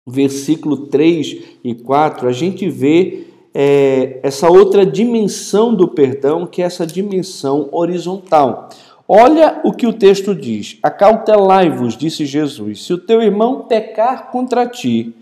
versículo 0.08 0.88
3 0.88 1.41
e 1.63 1.75
4, 1.75 2.27
a 2.27 2.31
gente 2.31 2.70
vê 2.70 3.27
é, 3.53 4.20
essa 4.24 4.50
outra 4.50 4.86
dimensão 4.86 5.74
do 5.74 5.88
perdão, 5.88 6.48
que 6.48 6.62
é 6.62 6.65
essa 6.65 6.86
dimensão 6.88 7.70
horizontal. 7.72 8.70
Olha 9.08 9.60
o 9.63 9.74
que 9.74 9.86
o 9.86 9.93
texto 9.93 10.34
diz: 10.34 10.77
Acautelai-vos, 10.81 11.98
disse 11.98 12.25
Jesus, 12.25 12.86
se 12.86 12.93
o 12.93 12.98
teu 12.98 13.22
irmão 13.22 13.65
pecar 13.67 14.31
contra 14.31 14.65
ti, 14.65 15.13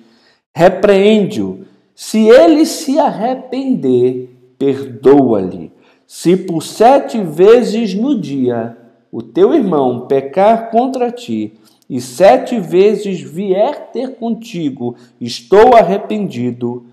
repreende-o. 0.55 1.65
Se 1.95 2.29
ele 2.29 2.65
se 2.65 2.98
arrepender, 2.98 4.29
perdoa-lhe. 4.57 5.71
Se 6.07 6.38
por 6.38 6.63
sete 6.63 7.21
vezes 7.21 7.93
no 7.93 8.17
dia 8.17 8.77
o 9.12 9.21
teu 9.21 9.53
irmão 9.53 10.07
pecar 10.07 10.71
contra 10.71 11.12
ti, 11.12 11.53
e 11.89 12.00
sete 12.00 12.60
vezes 12.60 13.19
vier 13.19 13.91
ter 13.91 14.15
contigo, 14.15 14.96
estou 15.19 15.75
arrependido, 15.75 16.86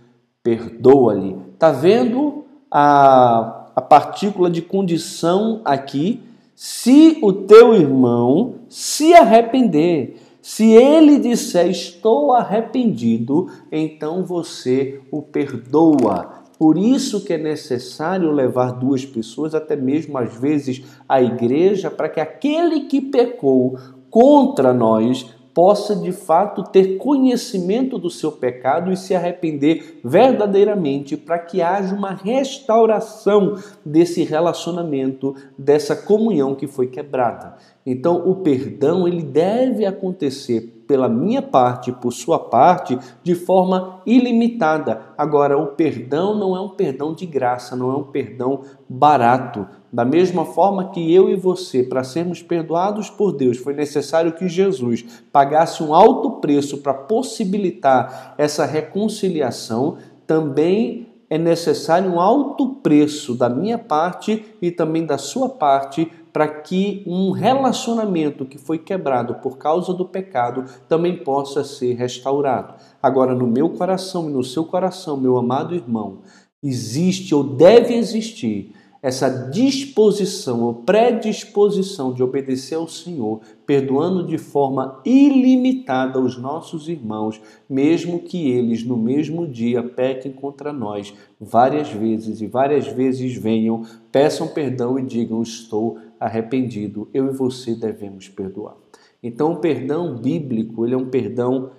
perdoa-lhe. 0.43 1.37
Está 1.53 1.71
vendo 1.71 2.45
a, 2.71 3.67
a 3.77 3.83
partícula 3.83 4.51
de 4.51 4.63
condição 4.63 5.61
aqui? 5.65 6.23
Se 6.55 7.19
o 7.21 7.33
teu 7.33 7.75
irmão 7.75 8.55
se 8.71 9.13
arrepender, 9.13 10.17
se 10.41 10.71
ele 10.71 11.19
disser 11.19 11.69
estou 11.69 12.33
arrependido, 12.33 13.49
então 13.71 14.25
você 14.25 15.01
o 15.11 15.21
perdoa. 15.21 16.45
Por 16.59 16.79
isso 16.79 17.23
que 17.23 17.35
é 17.35 17.39
necessário 17.39 18.31
levar 18.31 18.71
duas 18.71 19.05
pessoas, 19.05 19.55
até 19.55 19.77
mesmo 19.77 20.17
às 20.17 20.35
vezes 20.35 20.83
à 21.07 21.21
igreja, 21.21 21.91
para 21.91 22.09
que 22.09 22.19
aquele 22.19 22.83
que 22.83 23.03
pecou 23.03 23.77
contra 24.17 24.73
nós 24.73 25.27
possa 25.53 25.95
de 25.95 26.11
fato 26.11 26.63
ter 26.63 26.97
conhecimento 26.97 27.99
do 27.99 28.09
seu 28.09 28.33
pecado 28.33 28.91
e 28.91 28.97
se 28.97 29.15
arrepender 29.15 30.01
verdadeiramente, 30.03 31.19
para 31.19 31.39
que 31.39 31.61
haja 31.61 31.95
uma 31.95 32.13
restauração 32.13 33.59
desse 33.85 34.25
relacionamento, 34.25 35.37
dessa 35.59 35.95
comunhão 35.95 36.55
que 36.55 36.67
foi 36.67 36.87
quebrada. 36.87 37.57
Então, 37.85 38.27
o 38.27 38.37
perdão 38.37 39.07
ele 39.07 39.23
deve 39.23 39.85
acontecer 39.85 40.76
pela 40.87 41.09
minha 41.09 41.43
parte, 41.43 41.91
por 41.93 42.13
sua 42.13 42.39
parte, 42.39 42.99
de 43.23 43.35
forma 43.35 44.01
ilimitada. 44.07 45.03
Agora, 45.17 45.59
o 45.59 45.69
perdão 45.69 46.35
não 46.39 46.57
é 46.57 46.61
um 46.61 46.69
perdão 46.69 47.15
de 47.15 47.27
graça, 47.27 47.75
não 47.75 47.91
é 47.91 47.97
um 47.97 48.05
perdão 48.05 48.63
barato. 48.89 49.67
Da 49.93 50.05
mesma 50.05 50.45
forma 50.45 50.91
que 50.91 51.13
eu 51.13 51.29
e 51.29 51.37
você, 51.37 51.83
para 51.83 52.05
sermos 52.05 52.43
perdoados 52.43 53.09
por 53.11 53.33
Deus, 53.33 53.59
foi 53.59 53.75
necessário 53.75 54.33
que 54.33 54.49
Jesus 54.49 55.05
pagasse 55.33 55.83
um 55.83 55.95
alto 55.95 56.33
preço 56.33 56.79
para 56.79 56.95
possibilitar 56.95 58.35
essa 58.39 58.65
reconciliação, 58.65 59.97
também 60.27 61.07
é 61.29 61.39
necessário 61.39 62.11
um 62.11 62.21
alto 62.21 62.77
preço 62.77 63.35
da 63.35 63.49
minha 63.49 63.79
parte 63.79 64.45
e 64.63 64.71
também 64.71 65.05
da 65.05 65.19
sua 65.19 65.49
parte 65.49 66.11
para 66.37 66.49
que 66.49 67.03
um 67.07 67.31
relacionamento 67.31 68.45
que 68.45 68.59
foi 68.59 68.77
quebrado 68.77 69.37
por 69.37 69.57
causa 69.57 69.95
do 69.95 70.05
pecado 70.05 70.67
também 70.87 71.17
possa 71.17 71.65
ser 71.65 71.95
restaurado. 71.95 72.75
Agora, 73.03 73.35
no 73.35 73.47
meu 73.47 73.71
coração 73.71 74.29
e 74.29 74.33
no 74.35 74.45
seu 74.45 74.63
coração, 74.67 75.17
meu 75.17 75.39
amado 75.39 75.75
irmão, 75.75 76.19
existe 76.63 77.35
ou 77.35 77.43
deve 77.43 77.95
existir 77.95 78.75
essa 79.03 79.31
disposição 79.51 80.63
ou 80.63 80.75
predisposição 80.75 82.13
de 82.13 82.23
obedecer 82.23 82.75
ao 82.75 82.89
Senhor, 82.89 83.41
perdoando 83.65 84.27
de 84.27 84.37
forma 84.37 85.01
ilimitada 85.05 86.19
os 86.19 86.37
nossos 86.37 86.89
irmãos, 86.89 87.41
mesmo 87.71 88.19
que 88.19 88.51
eles 88.51 88.85
no 88.85 88.97
mesmo 88.97 89.47
dia 89.47 89.83
pequem 89.83 90.33
contra 90.33 90.73
nós 90.73 91.15
várias 91.41 91.89
vezes 91.89 92.41
e 92.41 92.47
várias 92.47 92.89
vezes 92.89 93.37
venham, 93.37 93.87
peçam 94.11 94.49
perdão 94.49 94.99
e 94.99 95.03
digam: 95.03 95.41
Estou 95.41 95.99
arrependido. 96.19 97.09
Eu 97.13 97.27
e 97.27 97.37
você 97.37 97.75
devemos 97.75 98.29
perdoar. 98.29 98.77
Então, 99.23 99.53
o 99.53 99.57
perdão 99.57 100.17
bíblico 100.17 100.85
ele 100.85 100.95
é 100.95 100.99
um 100.99 101.11
perdão 101.11 101.71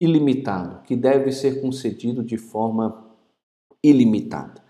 ilimitado, 0.00 0.82
que 0.84 0.94
deve 0.94 1.32
ser 1.32 1.60
concedido 1.60 2.22
de 2.22 2.36
forma 2.36 3.04
ilimitada. 3.82 4.64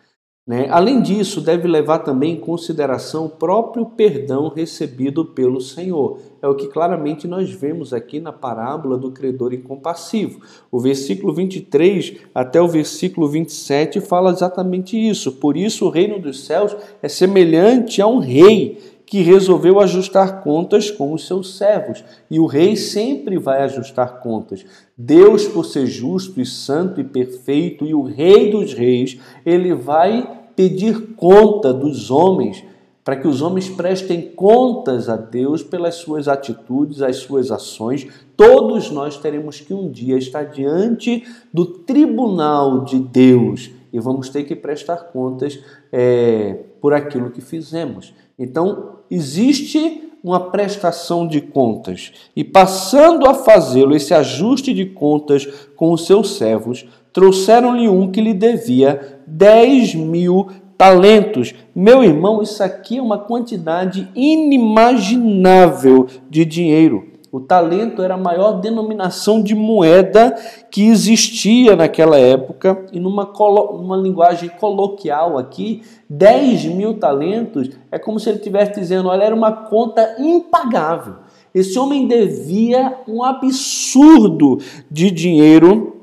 Né? 0.46 0.68
Além 0.70 1.00
disso, 1.00 1.40
deve 1.40 1.66
levar 1.66 2.00
também 2.00 2.34
em 2.34 2.40
consideração 2.40 3.24
o 3.24 3.30
próprio 3.30 3.86
perdão 3.86 4.48
recebido 4.48 5.24
pelo 5.24 5.58
Senhor. 5.58 6.18
É 6.42 6.46
o 6.46 6.54
que 6.54 6.68
claramente 6.68 7.26
nós 7.26 7.50
vemos 7.50 7.94
aqui 7.94 8.20
na 8.20 8.30
parábola 8.30 8.98
do 8.98 9.10
credor 9.10 9.54
incompassivo. 9.54 10.40
O 10.70 10.78
versículo 10.78 11.32
23 11.32 12.16
até 12.34 12.60
o 12.60 12.68
versículo 12.68 13.26
27 13.26 14.02
fala 14.02 14.32
exatamente 14.32 14.98
isso. 14.98 15.32
Por 15.32 15.56
isso, 15.56 15.86
o 15.86 15.90
reino 15.90 16.20
dos 16.20 16.44
céus 16.44 16.76
é 17.02 17.08
semelhante 17.08 18.02
a 18.02 18.06
um 18.06 18.18
rei 18.18 18.93
que 19.06 19.22
resolveu 19.22 19.80
ajustar 19.80 20.42
contas 20.42 20.90
com 20.90 21.12
os 21.12 21.26
seus 21.26 21.56
servos. 21.56 22.02
E 22.30 22.40
o 22.40 22.46
rei 22.46 22.76
sempre 22.76 23.38
vai 23.38 23.62
ajustar 23.62 24.20
contas. 24.20 24.64
Deus, 24.96 25.46
por 25.46 25.64
ser 25.64 25.86
justo 25.86 26.40
e 26.40 26.46
santo 26.46 27.00
e 27.00 27.04
perfeito, 27.04 27.84
e 27.84 27.94
o 27.94 28.02
rei 28.02 28.50
dos 28.50 28.72
reis, 28.72 29.18
ele 29.44 29.74
vai 29.74 30.40
pedir 30.56 31.14
conta 31.16 31.72
dos 31.72 32.10
homens, 32.10 32.64
para 33.04 33.16
que 33.16 33.28
os 33.28 33.42
homens 33.42 33.68
prestem 33.68 34.30
contas 34.30 35.08
a 35.10 35.16
Deus 35.16 35.62
pelas 35.62 35.96
suas 35.96 36.26
atitudes, 36.26 37.02
as 37.02 37.16
suas 37.16 37.50
ações. 37.50 38.06
Todos 38.34 38.90
nós 38.90 39.18
teremos 39.18 39.60
que 39.60 39.74
um 39.74 39.90
dia 39.90 40.16
estar 40.16 40.44
diante 40.44 41.22
do 41.52 41.66
tribunal 41.66 42.84
de 42.84 42.98
Deus 42.98 43.70
e 43.92 44.00
vamos 44.00 44.28
ter 44.28 44.42
que 44.42 44.56
prestar 44.56 44.96
contas 45.12 45.60
é, 45.92 46.56
por 46.84 46.92
aquilo 46.92 47.30
que 47.30 47.40
fizemos. 47.40 48.12
Então, 48.38 48.96
existe 49.10 50.02
uma 50.22 50.50
prestação 50.50 51.26
de 51.26 51.40
contas. 51.40 52.12
E 52.36 52.44
passando 52.44 53.26
a 53.26 53.32
fazê-lo, 53.32 53.96
esse 53.96 54.12
ajuste 54.12 54.74
de 54.74 54.84
contas 54.84 55.46
com 55.76 55.92
os 55.92 56.04
seus 56.04 56.36
servos, 56.36 56.86
trouxeram-lhe 57.10 57.88
um 57.88 58.12
que 58.12 58.20
lhe 58.20 58.34
devia 58.34 59.18
10 59.26 59.94
mil 59.94 60.48
talentos. 60.76 61.54
Meu 61.74 62.04
irmão, 62.04 62.42
isso 62.42 62.62
aqui 62.62 62.98
é 62.98 63.02
uma 63.02 63.16
quantidade 63.16 64.06
inimaginável 64.14 66.06
de 66.28 66.44
dinheiro. 66.44 67.13
O 67.34 67.40
talento 67.40 68.00
era 68.00 68.14
a 68.14 68.16
maior 68.16 68.60
denominação 68.60 69.42
de 69.42 69.56
moeda 69.56 70.36
que 70.70 70.86
existia 70.86 71.74
naquela 71.74 72.16
época, 72.16 72.86
e 72.92 73.00
numa, 73.00 73.24
numa 73.72 73.96
linguagem 73.96 74.48
coloquial 74.50 75.36
aqui, 75.36 75.82
10 76.08 76.66
mil 76.66 76.94
talentos 76.94 77.70
é 77.90 77.98
como 77.98 78.20
se 78.20 78.28
ele 78.28 78.38
estivesse 78.38 78.78
dizendo: 78.78 79.08
olha, 79.08 79.24
era 79.24 79.34
uma 79.34 79.50
conta 79.50 80.14
impagável. 80.16 81.14
Esse 81.52 81.76
homem 81.76 82.06
devia 82.06 83.00
um 83.08 83.24
absurdo 83.24 84.60
de 84.88 85.10
dinheiro 85.10 85.96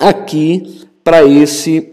aqui 0.00 0.80
para 1.04 1.22
esse, 1.22 1.92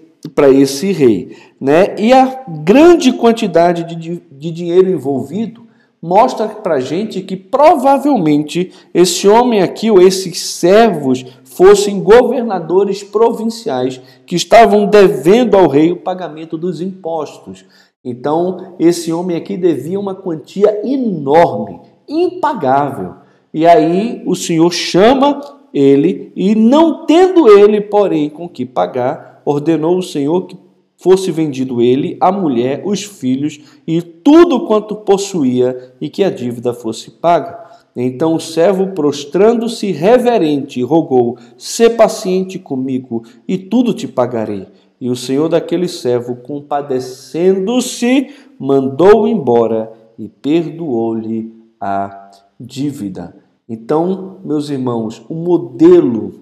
esse 0.56 0.92
rei. 0.92 1.38
Né? 1.60 1.94
E 2.00 2.12
a 2.12 2.46
grande 2.48 3.14
quantidade 3.14 3.84
de, 3.96 4.24
de 4.32 4.50
dinheiro 4.50 4.90
envolvido 4.90 5.61
mostra 6.02 6.48
para 6.48 6.80
gente 6.80 7.22
que 7.22 7.36
provavelmente 7.36 8.72
esse 8.94 9.28
homem 9.28 9.62
aqui, 9.62 9.92
ou 9.92 10.02
esses 10.02 10.40
servos, 10.40 11.24
fossem 11.44 12.02
governadores 12.02 13.04
provinciais 13.04 14.02
que 14.26 14.36
estavam 14.36 14.88
devendo 14.88 15.56
ao 15.56 15.68
rei 15.68 15.92
o 15.92 15.98
pagamento 15.98 16.58
dos 16.58 16.82
impostos. 16.82 17.66
Então, 18.04 18.76
esse 18.80 19.14
homem 19.14 19.38
aqui 19.38 19.58
devia 19.58 20.00
uma 20.00 20.16
quantia 20.16 20.82
enorme, 20.84 21.82
impagável. 22.08 23.16
E 23.54 23.68
aí 23.68 24.24
o 24.26 24.34
Senhor 24.34 24.72
chama 24.72 25.40
ele 25.74 26.32
e, 26.36 26.56
não 26.56 27.06
tendo 27.06 27.48
ele, 27.48 27.80
porém, 27.80 28.30
com 28.30 28.50
que 28.50 28.66
pagar, 28.66 29.42
ordenou 29.46 29.98
o 29.98 30.04
Senhor 30.04 30.48
que 30.48 30.58
fosse 31.02 31.32
vendido 31.32 31.82
ele, 31.82 32.16
a 32.22 32.32
mulher, 32.32 32.84
os 32.86 33.04
filhos 33.04 33.60
e 33.88 34.02
tudo 34.02 34.68
quanto 34.68 34.96
possuía, 34.98 35.94
e 36.00 36.08
que 36.08 36.24
a 36.24 36.30
dívida 36.30 36.76
fosse 36.76 37.10
paga. 37.10 37.60
Então 37.96 38.36
o 38.36 38.40
servo, 38.40 38.94
prostrando-se 38.94 39.92
reverente, 39.92 40.82
rogou: 40.84 41.38
Sê 41.58 41.90
paciente 41.90 42.60
comigo, 42.60 43.24
e 43.48 43.58
tudo 43.58 43.96
te 43.96 44.08
pagarei. 44.08 44.68
E 45.00 45.10
o 45.10 45.16
senhor 45.16 45.50
daquele 45.50 45.88
servo, 45.88 46.36
compadecendo-se, 46.36 48.30
mandou-o 48.60 49.28
embora 49.28 49.92
e 50.20 50.30
perdoou-lhe 50.30 51.52
a 51.80 52.30
dívida. 52.60 53.36
Então, 53.68 54.38
meus 54.46 54.70
irmãos, 54.70 55.26
o 55.28 55.34
modelo 55.34 56.42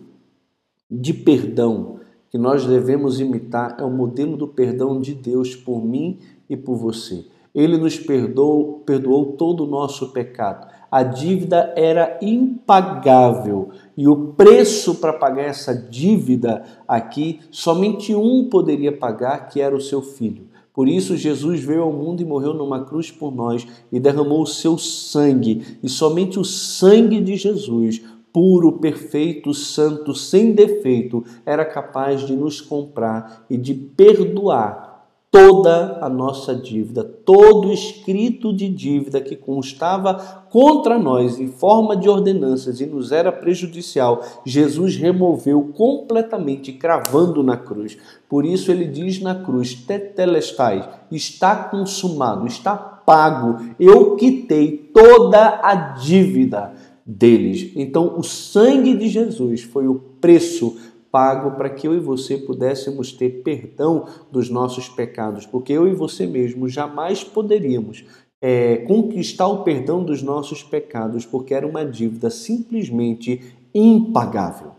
de 0.91 1.13
perdão 1.13 1.98
que 2.29 2.37
nós 2.37 2.65
devemos 2.65 3.19
imitar 3.19 3.77
é 3.79 3.83
o 3.83 3.89
modelo 3.89 4.37
do 4.37 4.47
perdão 4.47 5.01
de 5.01 5.13
Deus 5.13 5.55
por 5.55 5.83
mim 5.83 6.19
e 6.49 6.55
por 6.55 6.75
você. 6.75 7.25
Ele 7.53 7.77
nos 7.77 7.97
perdoou, 7.97 8.83
perdoou 8.85 9.33
todo 9.33 9.63
o 9.63 9.67
nosso 9.67 10.11
pecado. 10.11 10.67
A 10.91 11.03
dívida 11.03 11.73
era 11.75 12.17
impagável 12.21 13.69
e 13.95 14.07
o 14.07 14.33
preço 14.33 14.95
para 14.95 15.13
pagar 15.13 15.43
essa 15.43 15.73
dívida 15.73 16.63
aqui, 16.87 17.39
somente 17.51 18.15
um 18.15 18.49
poderia 18.49 18.91
pagar, 18.91 19.49
que 19.49 19.61
era 19.61 19.75
o 19.75 19.81
seu 19.81 20.01
filho. 20.01 20.47
Por 20.73 20.87
isso, 20.87 21.17
Jesus 21.17 21.59
veio 21.61 21.83
ao 21.83 21.91
mundo 21.91 22.21
e 22.21 22.25
morreu 22.25 22.53
numa 22.53 22.85
cruz 22.85 23.11
por 23.11 23.35
nós 23.35 23.67
e 23.91 23.99
derramou 23.99 24.41
o 24.41 24.47
seu 24.47 24.77
sangue, 24.77 25.77
e 25.83 25.89
somente 25.89 26.39
o 26.39 26.45
sangue 26.45 27.19
de 27.19 27.35
Jesus 27.35 28.01
puro, 28.33 28.73
perfeito, 28.73 29.53
santo, 29.53 30.13
sem 30.13 30.51
defeito, 30.51 31.23
era 31.45 31.65
capaz 31.65 32.21
de 32.21 32.35
nos 32.35 32.61
comprar 32.61 33.45
e 33.49 33.57
de 33.57 33.73
perdoar 33.73 34.89
toda 35.31 35.99
a 36.01 36.09
nossa 36.09 36.55
dívida, 36.55 37.03
todo 37.03 37.71
escrito 37.71 38.51
de 38.51 38.67
dívida 38.67 39.21
que 39.21 39.35
constava 39.35 40.15
contra 40.49 40.97
nós 40.97 41.39
em 41.39 41.47
forma 41.47 41.95
de 41.95 42.09
ordenanças 42.09 42.81
e 42.81 42.87
nos 42.87 43.11
era 43.11 43.31
prejudicial, 43.31 44.23
Jesus 44.43 44.95
removeu 44.95 45.71
completamente, 45.75 46.73
cravando 46.73 47.43
na 47.43 47.55
cruz. 47.55 47.95
Por 48.27 48.43
isso 48.43 48.71
ele 48.71 48.85
diz 48.85 49.21
na 49.21 49.35
cruz: 49.35 49.75
Tetelestai, 49.75 50.89
está 51.11 51.55
consumado, 51.55 52.47
está 52.47 52.75
pago, 52.75 53.57
eu 53.79 54.15
quitei 54.15 54.91
toda 54.93 55.59
a 55.63 55.75
dívida 55.75 56.73
deles. 57.09 57.71
Então, 57.75 58.19
o 58.19 58.23
sangue 58.23 58.95
de 58.95 59.07
Jesus 59.07 59.63
foi 59.63 59.87
o 59.87 59.95
preço 59.95 60.77
pago 61.11 61.57
para 61.57 61.69
que 61.69 61.87
eu 61.87 61.95
e 61.95 61.99
você 61.99 62.37
pudéssemos 62.37 63.11
ter 63.11 63.41
perdão 63.41 64.05
dos 64.31 64.47
nossos 64.47 64.87
pecados, 64.87 65.43
porque 65.47 65.73
eu 65.73 65.87
e 65.87 65.93
você 65.93 66.27
mesmo 66.27 66.69
jamais 66.69 67.23
poderíamos 67.23 68.05
é, 68.39 68.77
conquistar 68.77 69.47
o 69.47 69.63
perdão 69.63 70.03
dos 70.03 70.21
nossos 70.21 70.61
pecados, 70.61 71.25
porque 71.25 71.55
era 71.55 71.65
uma 71.65 71.83
dívida 71.83 72.29
simplesmente 72.29 73.41
impagável. 73.73 74.73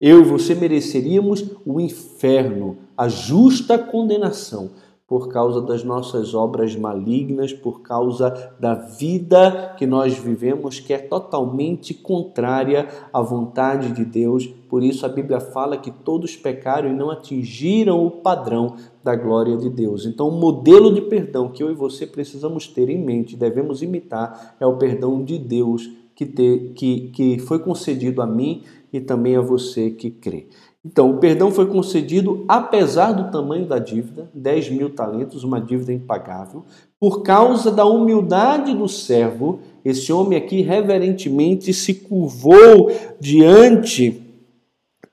Eu 0.00 0.20
e 0.20 0.24
você 0.24 0.54
mereceríamos 0.54 1.44
o 1.66 1.78
inferno, 1.78 2.78
a 2.96 3.08
justa 3.08 3.78
condenação 3.78 4.70
por 5.06 5.28
causa 5.28 5.60
das 5.60 5.84
nossas 5.84 6.34
obras 6.34 6.74
malignas, 6.74 7.52
por 7.52 7.82
causa 7.82 8.54
da 8.58 8.74
vida 8.74 9.74
que 9.76 9.86
nós 9.86 10.16
vivemos, 10.16 10.80
que 10.80 10.94
é 10.94 10.98
totalmente 10.98 11.92
contrária 11.92 12.88
à 13.12 13.20
vontade 13.20 13.92
de 13.92 14.04
Deus. 14.04 14.46
Por 14.46 14.82
isso 14.82 15.04
a 15.04 15.08
Bíblia 15.10 15.40
fala 15.40 15.76
que 15.76 15.90
todos 15.90 16.36
pecaram 16.36 16.88
e 16.88 16.94
não 16.94 17.10
atingiram 17.10 18.04
o 18.04 18.10
padrão 18.10 18.76
da 19.02 19.14
glória 19.14 19.58
de 19.58 19.68
Deus. 19.68 20.06
Então, 20.06 20.28
o 20.28 20.40
modelo 20.40 20.94
de 20.94 21.02
perdão 21.02 21.50
que 21.50 21.62
eu 21.62 21.70
e 21.70 21.74
você 21.74 22.06
precisamos 22.06 22.66
ter 22.66 22.88
em 22.88 23.04
mente, 23.04 23.36
devemos 23.36 23.82
imitar, 23.82 24.56
é 24.58 24.66
o 24.66 24.78
perdão 24.78 25.22
de 25.22 25.38
Deus 25.38 25.90
que, 26.14 26.24
te, 26.24 26.72
que, 26.74 27.10
que 27.10 27.38
foi 27.40 27.58
concedido 27.58 28.22
a 28.22 28.26
mim 28.26 28.62
e 28.92 29.00
também 29.00 29.36
a 29.36 29.40
você 29.40 29.90
que 29.90 30.10
crê. 30.10 30.46
Então, 30.84 31.10
o 31.10 31.16
perdão 31.16 31.50
foi 31.50 31.66
concedido 31.66 32.44
apesar 32.46 33.12
do 33.12 33.30
tamanho 33.30 33.64
da 33.64 33.78
dívida, 33.78 34.28
10 34.34 34.70
mil 34.70 34.90
talentos, 34.90 35.42
uma 35.42 35.58
dívida 35.58 35.94
impagável, 35.94 36.62
por 37.00 37.22
causa 37.22 37.70
da 37.70 37.86
humildade 37.86 38.74
do 38.74 38.86
servo. 38.86 39.60
Esse 39.82 40.12
homem 40.12 40.36
aqui 40.36 40.60
reverentemente 40.60 41.72
se 41.72 41.94
curvou 41.94 42.90
diante 43.18 44.20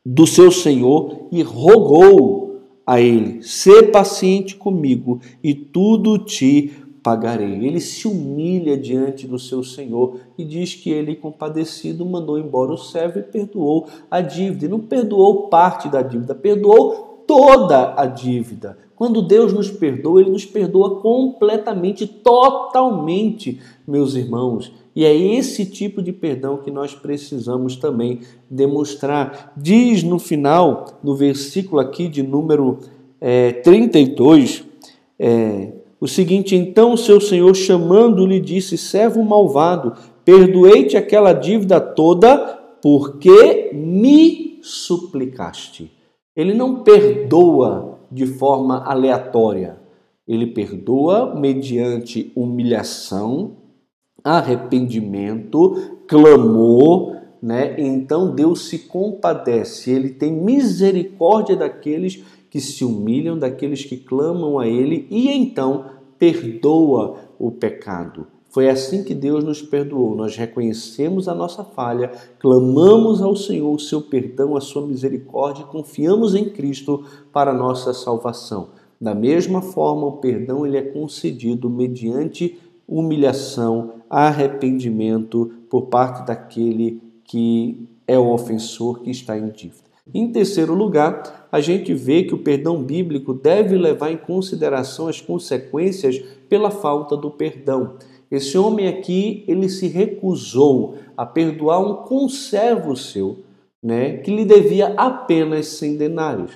do 0.05 0.27
seu 0.27 0.51
senhor 0.51 1.27
e 1.31 1.41
rogou 1.41 2.59
a 2.85 2.99
ele: 2.99 3.41
"Sê 3.41 3.83
paciente 3.83 4.57
comigo 4.57 5.21
e 5.41 5.55
tudo 5.55 6.17
te 6.17 6.73
pagarei. 7.03 7.65
Ele 7.65 7.79
se 7.79 8.07
humilha 8.07 8.77
diante 8.77 9.27
do 9.27 9.39
seu 9.39 9.63
senhor 9.63 10.17
e 10.37 10.43
diz 10.43 10.75
que 10.75 10.89
ele, 10.89 11.15
compadecido, 11.15 12.05
mandou 12.05 12.37
embora 12.37 12.71
o 12.71 12.77
servo 12.77 13.19
e 13.19 13.23
perdoou 13.23 13.87
a 14.09 14.21
dívida. 14.21 14.65
E 14.65 14.69
não 14.69 14.79
perdoou 14.79 15.47
parte 15.47 15.89
da 15.89 16.01
dívida, 16.01 16.35
perdoou 16.35 17.23
toda 17.27 17.93
a 17.97 18.05
dívida. 18.05 18.77
Quando 18.95 19.21
Deus 19.21 19.51
nos 19.51 19.71
perdoa, 19.71 20.21
ele 20.21 20.29
nos 20.29 20.45
perdoa 20.45 21.01
completamente, 21.01 22.05
totalmente, 22.05 23.59
meus 23.87 24.15
irmãos. 24.15 24.71
E 24.95 25.05
é 25.05 25.15
esse 25.15 25.65
tipo 25.65 26.01
de 26.01 26.11
perdão 26.11 26.57
que 26.57 26.69
nós 26.69 26.93
precisamos 26.93 27.77
também 27.77 28.19
demonstrar. 28.49 29.53
Diz 29.55 30.03
no 30.03 30.19
final, 30.19 30.99
no 31.03 31.15
versículo 31.15 31.79
aqui 31.81 32.07
de 32.07 32.21
número 32.21 32.79
é, 33.19 33.53
32, 33.53 34.65
é, 35.17 35.71
o 36.01 36.07
seguinte: 36.07 36.55
então 36.55 36.93
o 36.93 36.97
seu 36.97 37.21
senhor, 37.21 37.53
chamando-lhe, 37.53 38.39
disse: 38.39 38.75
servo 38.77 39.23
malvado, 39.23 39.93
perdoei-te 40.25 40.97
aquela 40.97 41.31
dívida 41.31 41.79
toda, 41.79 42.37
porque 42.81 43.69
me 43.71 44.59
suplicaste. 44.63 45.91
Ele 46.35 46.53
não 46.55 46.83
perdoa 46.83 47.99
de 48.11 48.25
forma 48.25 48.83
aleatória. 48.83 49.79
Ele 50.27 50.47
perdoa 50.47 51.35
mediante 51.35 52.31
humilhação, 52.35 53.57
arrependimento, 54.23 55.99
clamor, 56.07 57.15
né? 57.41 57.75
Então 57.77 58.33
Deus 58.33 58.69
se 58.69 58.79
compadece, 58.79 59.91
ele 59.91 60.09
tem 60.09 60.31
misericórdia 60.31 61.55
daqueles 61.55 62.23
que 62.51 62.59
se 62.59 62.83
humilham, 62.83 63.39
daqueles 63.39 63.85
que 63.85 63.95
clamam 63.97 64.59
a 64.59 64.67
Ele 64.67 65.07
e 65.09 65.29
então 65.29 65.85
perdoa 66.19 67.17
o 67.39 67.49
pecado. 67.49 68.27
Foi 68.49 68.69
assim 68.69 69.05
que 69.05 69.15
Deus 69.15 69.45
nos 69.45 69.61
perdoou. 69.61 70.13
Nós 70.13 70.35
reconhecemos 70.35 71.29
a 71.29 71.33
nossa 71.33 71.63
falha, 71.63 72.11
clamamos 72.37 73.21
ao 73.21 73.33
Senhor 73.33 73.73
o 73.73 73.79
seu 73.79 74.01
perdão, 74.01 74.57
a 74.57 74.61
sua 74.61 74.85
misericórdia 74.85 75.63
e 75.63 75.71
confiamos 75.71 76.35
em 76.35 76.49
Cristo 76.49 77.05
para 77.31 77.51
a 77.51 77.57
nossa 77.57 77.93
salvação. 77.93 78.67
Da 78.99 79.15
mesma 79.15 79.61
forma, 79.61 80.05
o 80.05 80.17
perdão 80.17 80.67
ele 80.67 80.75
é 80.75 80.81
concedido 80.81 81.69
mediante 81.69 82.59
humilhação, 82.85 83.93
arrependimento 84.09 85.49
por 85.69 85.83
parte 85.83 86.27
daquele 86.27 87.01
que 87.23 87.87
é 88.05 88.19
o 88.19 88.33
ofensor 88.33 88.99
que 88.99 89.09
está 89.09 89.37
em 89.37 89.47
dívida. 89.47 89.90
Em 90.13 90.31
terceiro 90.31 90.73
lugar, 90.73 91.47
a 91.51 91.61
gente 91.61 91.93
vê 91.93 92.23
que 92.23 92.33
o 92.33 92.39
perdão 92.39 92.81
bíblico 92.83 93.33
deve 93.33 93.77
levar 93.77 94.11
em 94.11 94.17
consideração 94.17 95.07
as 95.07 95.21
consequências 95.21 96.19
pela 96.49 96.69
falta 96.69 97.15
do 97.15 97.31
perdão. 97.31 97.95
Esse 98.29 98.57
homem 98.57 98.87
aqui, 98.87 99.43
ele 99.47 99.67
se 99.67 99.87
recusou 99.87 100.95
a 101.17 101.25
perdoar 101.25 101.79
um 101.79 102.05
conservo 102.05 102.95
seu, 102.95 103.39
né, 103.83 104.17
que 104.17 104.33
lhe 104.33 104.45
devia 104.45 104.93
apenas 104.95 105.67
100 105.67 105.97
denários. 105.97 106.51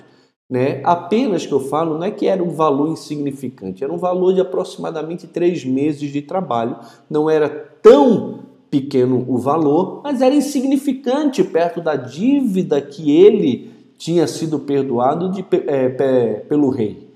Né? 0.48 0.80
Apenas 0.84 1.44
que 1.44 1.52
eu 1.52 1.58
falo 1.58 1.98
não 1.98 2.04
é 2.04 2.10
que 2.10 2.26
era 2.26 2.42
um 2.42 2.50
valor 2.50 2.88
insignificante, 2.88 3.82
era 3.82 3.92
um 3.92 3.98
valor 3.98 4.32
de 4.32 4.40
aproximadamente 4.40 5.26
três 5.26 5.64
meses 5.64 6.12
de 6.12 6.22
trabalho, 6.22 6.78
não 7.10 7.28
era 7.28 7.48
tão 7.82 8.45
pequeno 8.70 9.24
o 9.28 9.38
valor, 9.38 10.00
mas 10.02 10.20
era 10.20 10.34
insignificante 10.34 11.42
perto 11.44 11.80
da 11.80 11.96
dívida 11.96 12.80
que 12.80 13.10
ele 13.10 13.70
tinha 13.98 14.26
sido 14.26 14.58
perdoado 14.58 15.30
de, 15.30 15.44
é, 15.66 15.88
pelo 16.48 16.68
rei. 16.68 17.06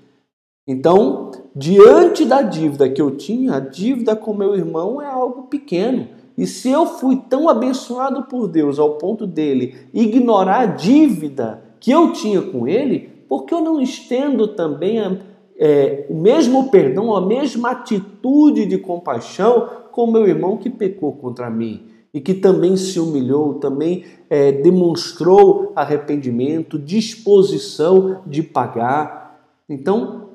Então, 0.67 1.31
diante 1.55 2.25
da 2.25 2.41
dívida 2.41 2.89
que 2.89 3.01
eu 3.01 3.11
tinha, 3.11 3.55
a 3.55 3.59
dívida 3.59 4.15
com 4.15 4.33
meu 4.33 4.55
irmão 4.55 5.01
é 5.01 5.05
algo 5.05 5.43
pequeno. 5.43 6.07
E 6.37 6.47
se 6.47 6.69
eu 6.69 6.85
fui 6.85 7.17
tão 7.29 7.49
abençoado 7.49 8.23
por 8.23 8.47
Deus 8.47 8.79
ao 8.79 8.91
ponto 8.91 9.27
dele 9.27 9.75
ignorar 9.93 10.61
a 10.61 10.65
dívida 10.65 11.61
que 11.79 11.91
eu 11.91 12.13
tinha 12.13 12.41
com 12.41 12.67
ele, 12.67 13.09
por 13.27 13.45
que 13.45 13.53
eu 13.53 13.61
não 13.61 13.81
estendo 13.81 14.47
também 14.47 14.99
a, 14.99 15.17
é, 15.63 16.07
o 16.09 16.15
mesmo 16.15 16.71
perdão, 16.71 17.15
a 17.15 17.21
mesma 17.21 17.69
atitude 17.69 18.65
de 18.65 18.79
compaixão 18.79 19.69
com 19.91 20.11
meu 20.11 20.27
irmão 20.27 20.57
que 20.57 20.71
pecou 20.71 21.13
contra 21.13 21.51
mim 21.51 21.87
e 22.11 22.19
que 22.19 22.33
também 22.33 22.75
se 22.75 22.99
humilhou, 22.99 23.53
também 23.53 24.03
é, 24.27 24.51
demonstrou 24.51 25.71
arrependimento, 25.75 26.79
disposição 26.79 28.23
de 28.25 28.41
pagar. 28.41 29.39
Então, 29.69 30.29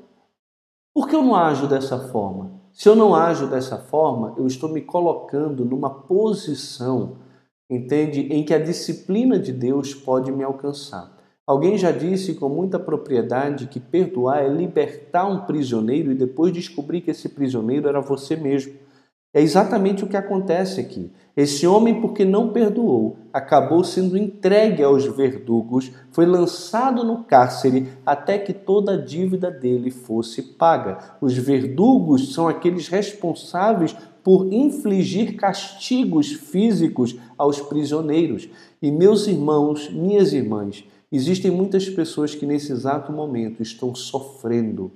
por 0.95 1.09
que 1.09 1.17
eu 1.17 1.23
não 1.23 1.35
ajo 1.35 1.67
dessa 1.67 1.99
forma? 1.99 2.53
Se 2.73 2.89
eu 2.89 2.95
não 2.95 3.13
ajo 3.13 3.49
dessa 3.49 3.79
forma, 3.79 4.33
eu 4.39 4.47
estou 4.47 4.69
me 4.69 4.81
colocando 4.81 5.65
numa 5.65 5.91
posição, 5.91 7.17
entende, 7.69 8.21
em 8.33 8.45
que 8.45 8.55
a 8.55 8.63
disciplina 8.63 9.41
de 9.41 9.53
Deus 9.53 9.93
pode 9.93 10.31
me 10.31 10.45
alcançar. 10.45 11.16
Alguém 11.47 11.79
já 11.79 11.93
disse 11.93 12.35
com 12.35 12.49
muita 12.49 12.77
propriedade 12.77 13.69
que 13.69 13.79
perdoar 13.79 14.43
é 14.43 14.49
libertar 14.49 15.27
um 15.27 15.43
prisioneiro 15.43 16.11
e 16.11 16.15
depois 16.17 16.53
descobrir 16.53 17.03
que 17.03 17.13
esse 17.13 17.29
prisioneiro 17.29 17.89
era 17.89 18.01
você 18.01 18.35
mesmo. 18.35 18.75
É 19.33 19.41
exatamente 19.41 20.03
o 20.03 20.09
que 20.09 20.17
acontece 20.17 20.81
aqui. 20.81 21.13
Esse 21.37 21.67
homem, 21.67 22.01
porque 22.01 22.25
não 22.25 22.49
perdoou, 22.49 23.19
acabou 23.33 23.85
sendo 23.85 24.17
entregue 24.17 24.83
aos 24.83 25.05
verdugos, 25.05 25.93
foi 26.11 26.25
lançado 26.25 27.05
no 27.05 27.23
cárcere 27.25 27.91
até 28.05 28.39
que 28.39 28.55
toda 28.55 28.95
a 28.95 28.97
dívida 28.97 29.51
dele 29.51 29.91
fosse 29.91 30.41
paga. 30.43 30.99
Os 31.21 31.37
verdugos 31.37 32.33
são 32.33 32.49
aqueles 32.49 32.89
responsáveis 32.89 33.95
por 34.25 34.53
infligir 34.53 35.37
castigos 35.37 36.33
físicos 36.33 37.17
aos 37.37 37.61
prisioneiros. 37.61 38.49
E 38.83 38.91
meus 38.91 39.27
irmãos, 39.27 39.91
minhas 39.91 40.33
irmãs, 40.33 40.83
existem 41.11 41.51
muitas 41.51 41.89
pessoas 41.89 42.35
que 42.35 42.47
nesse 42.47 42.73
exato 42.73 43.13
momento 43.13 43.63
estão 43.63 43.95
sofrendo 43.95 44.91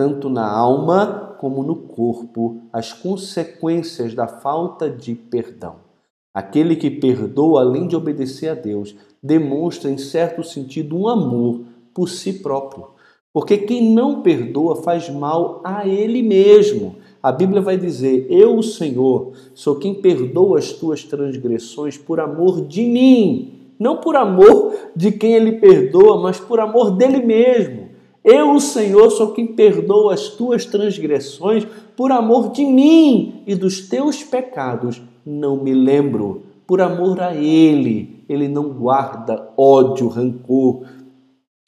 tanto 0.00 0.30
na 0.30 0.50
alma 0.50 1.36
como 1.38 1.62
no 1.62 1.76
corpo, 1.76 2.62
as 2.72 2.90
consequências 2.92 4.14
da 4.14 4.26
falta 4.26 4.88
de 4.88 5.14
perdão. 5.14 5.76
Aquele 6.32 6.74
que 6.74 6.90
perdoa, 6.90 7.60
além 7.60 7.86
de 7.86 7.96
obedecer 7.96 8.48
a 8.48 8.54
Deus, 8.54 8.94
demonstra, 9.22 9.90
em 9.90 9.98
certo 9.98 10.42
sentido, 10.42 10.96
um 10.96 11.06
amor 11.06 11.62
por 11.92 12.08
si 12.08 12.32
próprio. 12.34 12.86
Porque 13.32 13.58
quem 13.58 13.92
não 13.92 14.22
perdoa 14.22 14.76
faz 14.76 15.10
mal 15.10 15.60
a 15.62 15.86
ele 15.86 16.22
mesmo. 16.22 16.96
A 17.22 17.30
Bíblia 17.30 17.60
vai 17.60 17.76
dizer: 17.76 18.26
Eu, 18.30 18.56
o 18.56 18.62
Senhor, 18.62 19.32
sou 19.54 19.76
quem 19.76 19.94
perdoa 19.94 20.58
as 20.58 20.72
tuas 20.72 21.04
transgressões 21.04 21.98
por 21.98 22.20
amor 22.20 22.66
de 22.66 22.82
mim. 22.84 23.59
Não 23.80 23.96
por 23.96 24.14
amor 24.14 24.74
de 24.94 25.10
quem 25.10 25.32
ele 25.32 25.52
perdoa, 25.52 26.20
mas 26.20 26.38
por 26.38 26.60
amor 26.60 26.90
dele 26.90 27.24
mesmo. 27.24 27.88
Eu, 28.22 28.52
o 28.52 28.60
Senhor, 28.60 29.10
sou 29.10 29.32
quem 29.32 29.46
perdoa 29.46 30.12
as 30.12 30.28
tuas 30.28 30.66
transgressões 30.66 31.66
por 31.96 32.12
amor 32.12 32.50
de 32.50 32.62
mim 32.66 33.42
e 33.46 33.54
dos 33.54 33.88
teus 33.88 34.22
pecados 34.22 35.00
não 35.24 35.56
me 35.56 35.72
lembro. 35.72 36.42
Por 36.66 36.82
amor 36.82 37.20
a 37.22 37.34
Ele, 37.34 38.22
Ele 38.28 38.46
não 38.46 38.68
guarda 38.68 39.50
ódio, 39.56 40.08
rancor 40.08 40.82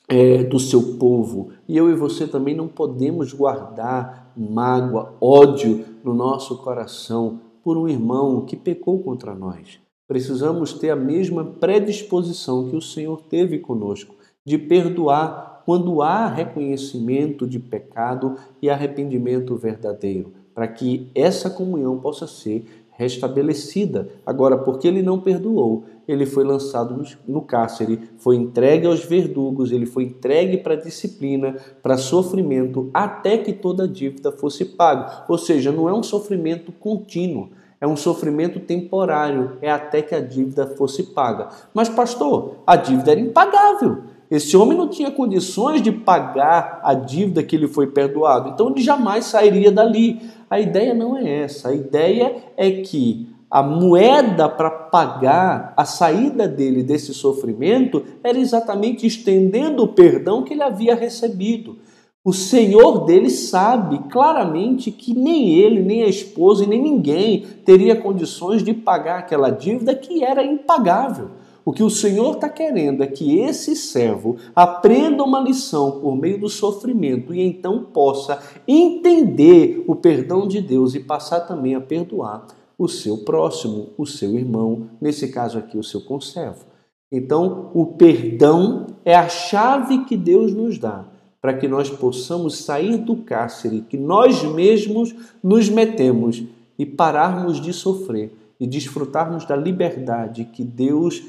é, 0.06 0.44
do 0.44 0.60
seu 0.60 0.98
povo. 0.98 1.48
E 1.66 1.78
eu 1.78 1.90
e 1.90 1.94
você 1.94 2.26
também 2.26 2.54
não 2.54 2.68
podemos 2.68 3.32
guardar 3.32 4.30
mágoa, 4.36 5.14
ódio 5.18 5.82
no 6.04 6.12
nosso 6.12 6.58
coração 6.58 7.40
por 7.64 7.78
um 7.78 7.88
irmão 7.88 8.44
que 8.44 8.54
pecou 8.54 8.98
contra 8.98 9.34
nós. 9.34 9.81
Precisamos 10.12 10.74
ter 10.74 10.90
a 10.90 10.94
mesma 10.94 11.42
predisposição 11.42 12.68
que 12.68 12.76
o 12.76 12.82
Senhor 12.82 13.22
teve 13.30 13.58
conosco 13.58 14.14
de 14.44 14.58
perdoar 14.58 15.62
quando 15.64 16.02
há 16.02 16.26
reconhecimento 16.26 17.46
de 17.46 17.58
pecado 17.58 18.36
e 18.60 18.68
arrependimento 18.68 19.56
verdadeiro, 19.56 20.34
para 20.54 20.68
que 20.68 21.10
essa 21.14 21.48
comunhão 21.48 21.98
possa 21.98 22.26
ser 22.26 22.66
restabelecida. 22.90 24.10
Agora, 24.26 24.58
porque 24.58 24.86
ele 24.86 25.00
não 25.00 25.18
perdoou, 25.18 25.84
ele 26.06 26.26
foi 26.26 26.44
lançado 26.44 27.02
no 27.26 27.40
cárcere, 27.40 27.98
foi 28.18 28.36
entregue 28.36 28.86
aos 28.86 29.02
verdugos, 29.02 29.72
ele 29.72 29.86
foi 29.86 30.02
entregue 30.02 30.58
para 30.58 30.76
disciplina, 30.76 31.56
para 31.82 31.96
sofrimento, 31.96 32.90
até 32.92 33.38
que 33.38 33.54
toda 33.54 33.84
a 33.84 33.88
dívida 33.88 34.30
fosse 34.30 34.66
paga. 34.66 35.24
Ou 35.26 35.38
seja, 35.38 35.72
não 35.72 35.88
é 35.88 35.94
um 35.94 36.02
sofrimento 36.02 36.70
contínuo, 36.70 37.48
é 37.82 37.86
um 37.86 37.96
sofrimento 37.96 38.60
temporário, 38.60 39.58
é 39.60 39.68
até 39.68 40.00
que 40.00 40.14
a 40.14 40.20
dívida 40.20 40.68
fosse 40.68 41.02
paga. 41.02 41.48
Mas, 41.74 41.88
pastor, 41.88 42.58
a 42.64 42.76
dívida 42.76 43.10
era 43.10 43.18
impagável. 43.18 44.04
Esse 44.30 44.56
homem 44.56 44.78
não 44.78 44.86
tinha 44.86 45.10
condições 45.10 45.82
de 45.82 45.90
pagar 45.90 46.80
a 46.84 46.94
dívida 46.94 47.42
que 47.42 47.56
ele 47.56 47.66
foi 47.66 47.88
perdoado, 47.88 48.50
então 48.50 48.70
ele 48.70 48.80
jamais 48.80 49.24
sairia 49.24 49.72
dali. 49.72 50.20
A 50.48 50.60
ideia 50.60 50.94
não 50.94 51.16
é 51.16 51.40
essa. 51.40 51.70
A 51.70 51.74
ideia 51.74 52.36
é 52.56 52.70
que 52.70 53.28
a 53.50 53.64
moeda 53.64 54.48
para 54.48 54.70
pagar 54.70 55.74
a 55.76 55.84
saída 55.84 56.46
dele 56.46 56.84
desse 56.84 57.12
sofrimento 57.12 58.04
era 58.22 58.38
exatamente 58.38 59.08
estendendo 59.08 59.82
o 59.82 59.88
perdão 59.88 60.44
que 60.44 60.54
ele 60.54 60.62
havia 60.62 60.94
recebido. 60.94 61.78
O 62.24 62.32
Senhor 62.32 63.04
dele 63.04 63.28
sabe 63.28 63.98
claramente 64.08 64.92
que 64.92 65.12
nem 65.12 65.56
ele, 65.56 65.82
nem 65.82 66.04
a 66.04 66.08
esposa 66.08 66.62
e 66.62 66.68
nem 66.68 66.80
ninguém 66.80 67.44
teria 67.64 68.00
condições 68.00 68.62
de 68.62 68.72
pagar 68.72 69.18
aquela 69.18 69.50
dívida 69.50 69.92
que 69.92 70.22
era 70.22 70.44
impagável. 70.44 71.30
O 71.64 71.72
que 71.72 71.82
o 71.82 71.90
Senhor 71.90 72.34
está 72.34 72.48
querendo 72.48 73.02
é 73.02 73.08
que 73.08 73.40
esse 73.40 73.74
servo 73.74 74.36
aprenda 74.54 75.24
uma 75.24 75.40
lição 75.40 76.00
por 76.00 76.14
meio 76.14 76.38
do 76.38 76.48
sofrimento 76.48 77.34
e 77.34 77.40
então 77.40 77.86
possa 77.92 78.38
entender 78.68 79.82
o 79.88 79.96
perdão 79.96 80.46
de 80.46 80.60
Deus 80.60 80.94
e 80.94 81.00
passar 81.00 81.40
também 81.40 81.74
a 81.74 81.80
perdoar 81.80 82.46
o 82.78 82.86
seu 82.86 83.18
próximo, 83.18 83.90
o 83.98 84.06
seu 84.06 84.36
irmão, 84.38 84.90
nesse 85.00 85.26
caso 85.26 85.58
aqui, 85.58 85.76
o 85.76 85.84
seu 85.84 86.00
conservo. 86.00 86.66
Então, 87.10 87.70
o 87.74 87.84
perdão 87.84 88.86
é 89.04 89.14
a 89.14 89.28
chave 89.28 90.04
que 90.04 90.16
Deus 90.16 90.54
nos 90.54 90.78
dá 90.78 91.11
para 91.42 91.54
que 91.54 91.66
nós 91.66 91.90
possamos 91.90 92.58
sair 92.58 92.98
do 92.98 93.16
cárcere 93.16 93.80
que 93.82 93.98
nós 93.98 94.44
mesmos 94.44 95.12
nos 95.42 95.68
metemos 95.68 96.44
e 96.78 96.86
pararmos 96.86 97.60
de 97.60 97.72
sofrer 97.72 98.32
e 98.60 98.66
desfrutarmos 98.66 99.44
da 99.44 99.56
liberdade 99.56 100.44
que 100.44 100.62
Deus 100.62 101.20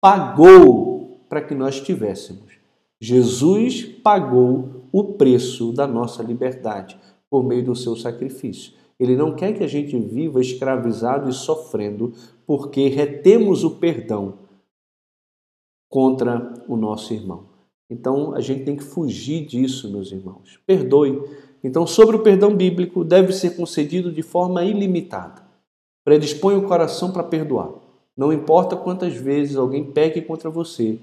pagou 0.00 1.20
para 1.28 1.40
que 1.40 1.54
nós 1.54 1.80
tivéssemos. 1.80 2.58
Jesus 3.00 3.84
pagou 3.84 4.86
o 4.92 5.04
preço 5.14 5.72
da 5.72 5.86
nossa 5.86 6.20
liberdade 6.20 6.98
por 7.30 7.44
meio 7.44 7.64
do 7.64 7.76
seu 7.76 7.94
sacrifício. 7.94 8.72
Ele 8.98 9.16
não 9.16 9.36
quer 9.36 9.52
que 9.56 9.62
a 9.62 9.68
gente 9.68 9.96
viva 9.96 10.40
escravizado 10.40 11.30
e 11.30 11.32
sofrendo 11.32 12.12
porque 12.44 12.88
retemos 12.88 13.62
o 13.62 13.76
perdão 13.76 14.34
contra 15.88 16.52
o 16.66 16.76
nosso 16.76 17.14
irmão. 17.14 17.49
Então 17.90 18.34
a 18.34 18.40
gente 18.40 18.64
tem 18.64 18.76
que 18.76 18.84
fugir 18.84 19.44
disso, 19.44 19.90
meus 19.90 20.12
irmãos. 20.12 20.58
Perdoe. 20.66 21.20
Então, 21.62 21.86
sobre 21.86 22.16
o 22.16 22.20
perdão 22.20 22.54
bíblico, 22.54 23.04
deve 23.04 23.32
ser 23.32 23.56
concedido 23.56 24.10
de 24.10 24.22
forma 24.22 24.64
ilimitada. 24.64 25.42
Predispõe 26.04 26.56
o 26.56 26.62
coração 26.62 27.12
para 27.12 27.22
perdoar. 27.22 27.70
Não 28.16 28.32
importa 28.32 28.76
quantas 28.76 29.14
vezes 29.14 29.56
alguém 29.56 29.84
pegue 29.84 30.22
contra 30.22 30.48
você, 30.48 30.98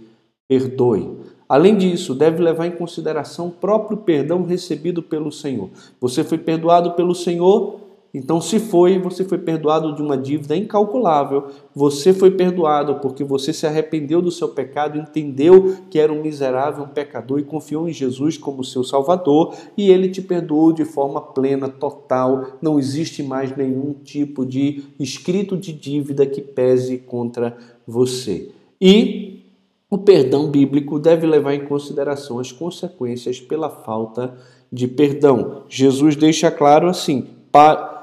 perdoe. 0.48 1.18
Além 1.48 1.78
disso, 1.78 2.16
deve 2.16 2.42
levar 2.42 2.68
em 2.68 2.72
consideração 2.72 3.48
o 3.48 3.52
próprio 3.52 3.98
perdão 3.98 4.44
recebido 4.44 5.02
pelo 5.04 5.32
Senhor. 5.32 5.70
Você 6.02 6.24
foi 6.24 6.38
perdoado 6.38 6.92
pelo 6.94 7.16
Senhor, 7.16 7.80
então, 8.18 8.42
se 8.42 8.60
foi, 8.60 8.98
você 8.98 9.24
foi 9.24 9.38
perdoado 9.38 9.94
de 9.94 10.02
uma 10.02 10.18
dívida 10.18 10.56
incalculável, 10.56 11.50
você 11.76 12.12
foi 12.12 12.32
perdoado 12.32 12.96
porque 12.96 13.24
você 13.24 13.54
se 13.54 13.68
arrependeu 13.68 14.24
do 14.24 14.32
seu 14.32 14.50
pecado, 14.50 14.98
entendeu 14.98 15.78
que 15.88 16.00
era 16.00 16.12
um 16.12 16.24
miserável, 16.24 16.84
um 16.84 16.88
pecador 16.88 17.40
e 17.40 17.44
confiou 17.44 17.88
em 17.88 17.94
Jesus 17.94 18.36
como 18.36 18.64
seu 18.64 18.84
Salvador, 18.84 19.54
e 19.78 19.92
ele 19.92 20.10
te 20.10 20.20
perdoou 20.20 20.74
de 20.74 20.84
forma 20.84 21.22
plena, 21.22 21.70
total. 21.70 22.58
Não 22.60 22.80
existe 22.80 23.22
mais 23.22 23.56
nenhum 23.56 23.94
tipo 23.94 24.44
de 24.44 24.86
escrito 25.00 25.56
de 25.56 25.72
dívida 25.72 26.26
que 26.26 26.42
pese 26.42 26.98
contra 26.98 27.56
você. 27.86 28.50
E 28.82 29.44
o 29.92 30.00
perdão 30.00 30.50
bíblico 30.50 30.98
deve 30.98 31.28
levar 31.28 31.54
em 31.54 31.66
consideração 31.66 32.40
as 32.40 32.52
consequências 32.52 33.40
pela 33.40 33.70
falta 33.70 34.36
de 34.74 34.88
perdão. 34.88 35.64
Jesus 35.70 36.16
deixa 36.16 36.50
claro 36.50 36.90
assim: 36.90 37.28
para 37.52 37.97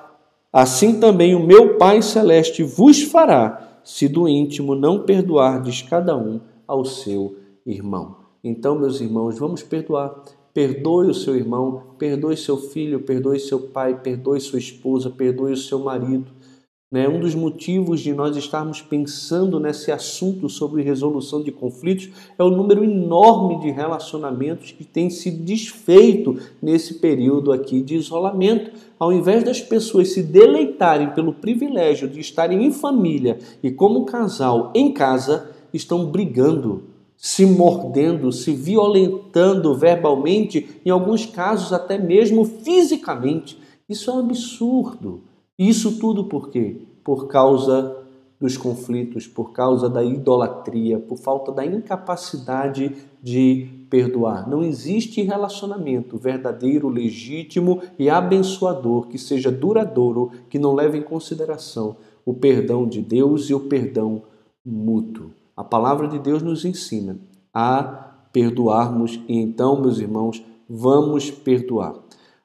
assim 0.55 1.01
também 1.01 1.35
o 1.35 1.45
meu 1.45 1.77
Pai 1.77 2.01
Celeste 2.01 2.63
vos 2.63 3.03
fará, 3.03 3.81
se 3.83 4.09
do 4.09 4.29
íntimo 4.29 4.77
não 4.77 5.01
perdoardes 5.01 5.83
cada 5.83 6.17
um 6.17 6.41
ao 6.67 6.85
seu 6.85 7.37
irmão. 7.67 8.17
Então, 8.43 8.79
meus 8.79 9.01
irmãos, 9.01 9.37
vamos 9.39 9.65
perdoar. 9.65 10.23
Perdoe 10.53 11.11
o 11.11 11.15
seu 11.15 11.35
irmão, 11.35 11.83
perdoe 11.99 12.37
seu 12.37 12.57
filho, 12.57 13.01
perdoe 13.01 13.41
seu 13.41 13.59
pai, 13.59 14.01
perdoe 14.01 14.41
sua 14.41 14.61
esposa, 14.61 15.11
perdoe 15.11 15.53
o 15.53 15.57
seu 15.57 15.81
marido. 15.81 16.31
Né? 16.95 17.09
Um 17.09 17.19
dos 17.19 17.35
motivos 17.35 17.99
de 17.99 18.13
nós 18.13 18.37
estarmos 18.37 18.81
pensando 18.81 19.59
nesse 19.59 19.91
assunto 19.91 20.49
sobre 20.49 20.81
resolução 20.81 21.43
de 21.43 21.51
conflitos 21.51 22.09
é 22.39 22.45
o 22.45 22.51
número 22.51 22.85
enorme 22.85 23.59
de 23.59 23.69
relacionamentos 23.73 24.71
que 24.71 24.85
tem 24.85 25.11
se 25.11 25.29
desfeito 25.29 26.39
nesse 26.63 27.01
período 27.01 27.51
aqui 27.51 27.83
de 27.83 27.97
isolamento. 27.97 28.71
Ao 28.97 29.13
invés 29.13 29.43
das 29.43 29.61
pessoas 29.61 30.13
se 30.13 30.23
deleitarem 30.23 31.11
pelo 31.11 31.33
privilégio 31.33 32.07
de 32.07 32.21
estarem 32.21 32.65
em 32.65 32.71
família 32.71 33.41
e 33.61 33.73
como 33.73 34.05
casal 34.05 34.71
em 34.73 34.93
casa, 34.93 35.51
estão 35.73 36.07
brigando, 36.07 36.85
se 37.17 37.45
mordendo, 37.45 38.31
se 38.31 38.53
violentando 38.53 39.75
verbalmente, 39.75 40.81
em 40.87 40.91
alguns 40.91 41.27
casos 41.27 41.73
até 41.73 41.99
mesmo 41.99 42.45
fisicamente. 42.45 43.59
Isso 43.89 44.13
é 44.13 44.15
um 44.15 44.21
absurdo. 44.21 45.34
Isso 45.59 45.99
tudo 45.99 46.25
por 46.25 46.51
quê? 46.51 46.81
Por 47.05 47.29
causa 47.29 48.05
dos 48.41 48.57
conflitos, 48.57 49.27
por 49.27 49.53
causa 49.53 49.89
da 49.89 50.03
idolatria, 50.03 50.99
por 50.99 51.17
falta 51.17 51.53
da 51.53 51.65
incapacidade 51.65 52.93
de 53.23 53.87
perdoar. 53.89 54.49
Não 54.49 54.63
existe 54.63 55.23
relacionamento 55.23 56.19
verdadeiro, 56.19 56.89
legítimo 56.89 57.81
e 57.99 58.11
abençoador 58.11 59.07
que 59.07 59.19
seja 59.19 59.51
duradouro, 59.51 60.33
que 60.51 60.59
não 60.59 60.75
leve 60.75 60.99
em 60.99 61.03
consideração 61.03 61.97
o 62.27 62.35
perdão 62.35 62.87
de 62.87 63.01
Deus 63.01 63.49
e 63.49 63.55
o 63.55 63.61
perdão 63.61 64.23
mútuo. 64.65 65.31
A 65.57 65.63
palavra 65.63 66.09
de 66.09 66.19
Deus 66.19 66.43
nos 66.43 66.65
ensina 66.65 67.19
a 67.53 67.83
perdoarmos 68.33 69.21
e 69.29 69.39
então, 69.39 69.81
meus 69.81 70.01
irmãos, 70.01 70.45
vamos 70.69 71.31
perdoar. 71.31 71.95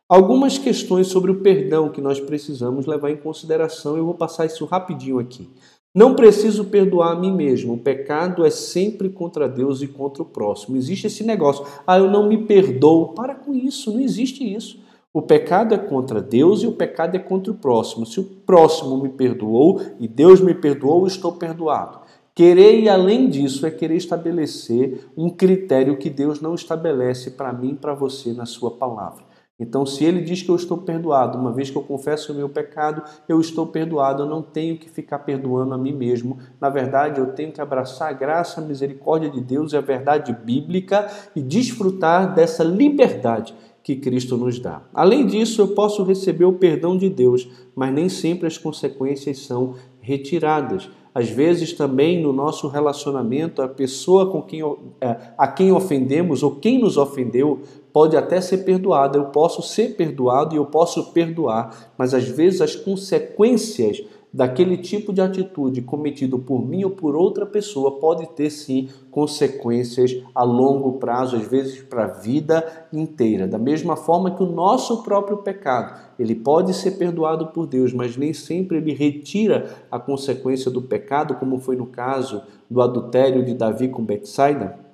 Algumas 0.10 0.58
questões 0.58 1.06
sobre 1.06 1.30
o 1.30 1.42
perdão 1.42 1.90
que 1.90 2.02
nós 2.02 2.20
precisamos 2.20 2.88
levar 2.88 3.12
em 3.12 3.18
consideração, 3.18 3.96
eu 3.96 4.06
vou 4.06 4.16
passar 4.16 4.48
isso 4.48 4.66
rapidinho 4.66 5.20
aqui. 5.20 5.48
Não 5.94 6.16
preciso 6.16 6.66
perdoar 6.66 7.12
a 7.12 7.16
mim 7.16 7.32
mesmo. 7.32 7.74
O 7.74 7.78
pecado 7.78 8.44
é 8.44 8.50
sempre 8.50 9.10
contra 9.10 9.48
Deus 9.48 9.84
e 9.84 9.88
contra 9.88 10.24
o 10.24 10.26
próximo. 10.26 10.76
Existe 10.76 11.06
esse 11.06 11.24
negócio. 11.24 11.64
Ah, 11.86 12.00
eu 12.00 12.10
não 12.10 12.28
me 12.28 12.40
perdoo. 12.46 13.10
Para 13.10 13.36
com 13.36 13.54
isso, 13.54 13.94
não 13.94 14.00
existe 14.00 14.44
isso. 14.44 14.80
O 15.14 15.22
pecado 15.22 15.76
é 15.76 15.78
contra 15.78 16.20
Deus 16.20 16.64
e 16.64 16.68
o 16.68 16.72
pecado 16.72 17.16
é 17.16 17.20
contra 17.20 17.52
o 17.52 17.56
próximo. 17.56 18.04
Se 18.04 18.20
o 18.20 18.24
próximo 18.24 18.98
me 18.98 19.10
perdoou 19.10 19.80
e 20.00 20.08
Deus 20.08 20.42
me 20.42 20.56
perdoou, 20.56 21.06
estou 21.06 21.34
perdoado. 21.34 22.00
Querer 22.34 22.80
e 22.80 22.90
além 22.90 23.30
disso 23.30 23.64
é 23.64 23.70
querer 23.70 23.98
estabelecer 23.98 25.08
um 25.16 25.30
critério 25.30 25.98
que 25.98 26.10
Deus 26.10 26.42
não 26.42 26.56
estabelece 26.56 27.32
para 27.32 27.54
mim 27.54 27.72
e 27.72 27.76
para 27.76 27.94
você 27.94 28.34
na 28.34 28.48
sua 28.48 28.72
palavra. 28.72 29.29
Então, 29.60 29.86
se 29.86 30.06
ele 30.06 30.22
diz 30.22 30.42
que 30.42 30.50
eu 30.50 30.56
estou 30.56 30.78
perdoado, 30.78 31.38
uma 31.38 31.52
vez 31.52 31.70
que 31.70 31.76
eu 31.76 31.84
confesso 31.84 32.32
o 32.32 32.36
meu 32.36 32.48
pecado, 32.48 33.04
eu 33.28 33.42
estou 33.42 33.68
perdoado, 33.68 34.24
eu 34.24 34.28
não 34.28 34.42
tenho 34.42 34.78
que 34.78 34.90
ficar 34.90 35.20
perdoando 35.20 35.74
a 35.74 35.78
mim 35.78 35.92
mesmo. 35.92 36.38
Na 36.62 36.70
verdade, 36.70 37.20
eu 37.20 37.34
tenho 37.34 37.52
que 37.52 37.60
abraçar 37.60 38.10
a 38.10 38.14
graça, 38.14 38.62
a 38.62 38.64
misericórdia 38.64 39.30
de 39.30 39.42
Deus 39.42 39.74
e 39.74 39.78
a 39.78 39.82
verdade 39.82 40.32
bíblica 40.32 41.08
e 41.36 41.42
desfrutar 41.42 42.34
dessa 42.34 42.64
liberdade 42.64 43.54
que 43.84 43.96
Cristo 43.96 44.38
nos 44.38 44.60
dá. 44.60 44.84
Além 44.94 45.26
disso, 45.26 45.62
eu 45.62 45.70
posso 45.70 46.04
receber 46.04 46.46
o 46.46 46.54
perdão 46.54 46.98
de 46.98 47.10
Deus, 47.10 47.50
mas 47.76 47.94
nem 47.94 48.08
sempre 48.08 48.48
as 48.48 48.58
consequências 48.58 49.40
são 49.40 49.76
retiradas. 50.00 50.90
Às 51.14 51.30
vezes 51.30 51.74
também 51.74 52.22
no 52.22 52.32
nosso 52.32 52.68
relacionamento, 52.68 53.62
a 53.62 53.68
pessoa 53.68 54.30
com 54.32 54.42
quem, 54.42 54.62
é, 55.02 55.18
a 55.38 55.48
quem 55.48 55.72
ofendemos 55.72 56.44
ou 56.44 56.56
quem 56.56 56.80
nos 56.80 56.98
ofendeu 56.98 57.62
pode 57.92 58.16
até 58.16 58.40
ser 58.42 58.60
perdoada, 58.60 59.18
eu 59.18 59.26
posso 59.26 59.62
ser 59.62 59.96
perdoado 59.96 60.56
e 60.56 60.58
eu 60.58 60.66
posso 60.66 61.12
perdoar, 61.12 61.94
mas 61.98 62.14
às 62.14 62.28
vezes 62.28 62.62
as 62.62 62.76
consequências 62.76 64.04
daquele 64.32 64.78
tipo 64.78 65.12
de 65.12 65.22
atitude 65.22 65.82
cometido 65.82 66.38
por 66.38 66.64
mim 66.66 66.84
ou 66.84 66.92
por 66.92 67.16
outra 67.16 67.46
pessoa 67.46 68.00
pode 68.00 68.28
ter 68.30 68.50
sim 68.52 68.88
consequências 69.10 70.22
a 70.36 70.44
longo 70.44 70.94
prazo, 70.94 71.36
às 71.36 71.48
vezes 71.48 71.82
para 71.82 72.06
a 72.06 72.08
vida 72.08 72.88
inteira. 72.94 73.48
Da 73.48 73.58
mesma 73.58 73.96
forma 73.96 74.32
que 74.32 74.44
o 74.44 74.52
nosso 74.52 75.04
próprio 75.04 75.38
pecado, 75.38 76.00
ele 76.20 76.36
pode 76.36 76.74
ser 76.76 76.92
perdoado 76.92 77.48
por 77.48 77.66
Deus, 77.66 77.92
mas 77.92 78.16
nem 78.16 78.34
sempre 78.34 78.78
ele 78.78 78.94
retira 78.94 79.76
a 79.92 80.00
consequência 80.00 80.70
do 80.70 80.82
pecado, 80.82 81.36
como 81.36 81.58
foi 81.58 81.76
no 81.76 81.88
caso 81.88 82.44
do 82.70 82.82
adultério 82.82 83.44
de 83.44 83.56
Davi 83.56 83.88
com 83.88 84.04
Betsaida. 84.04 84.89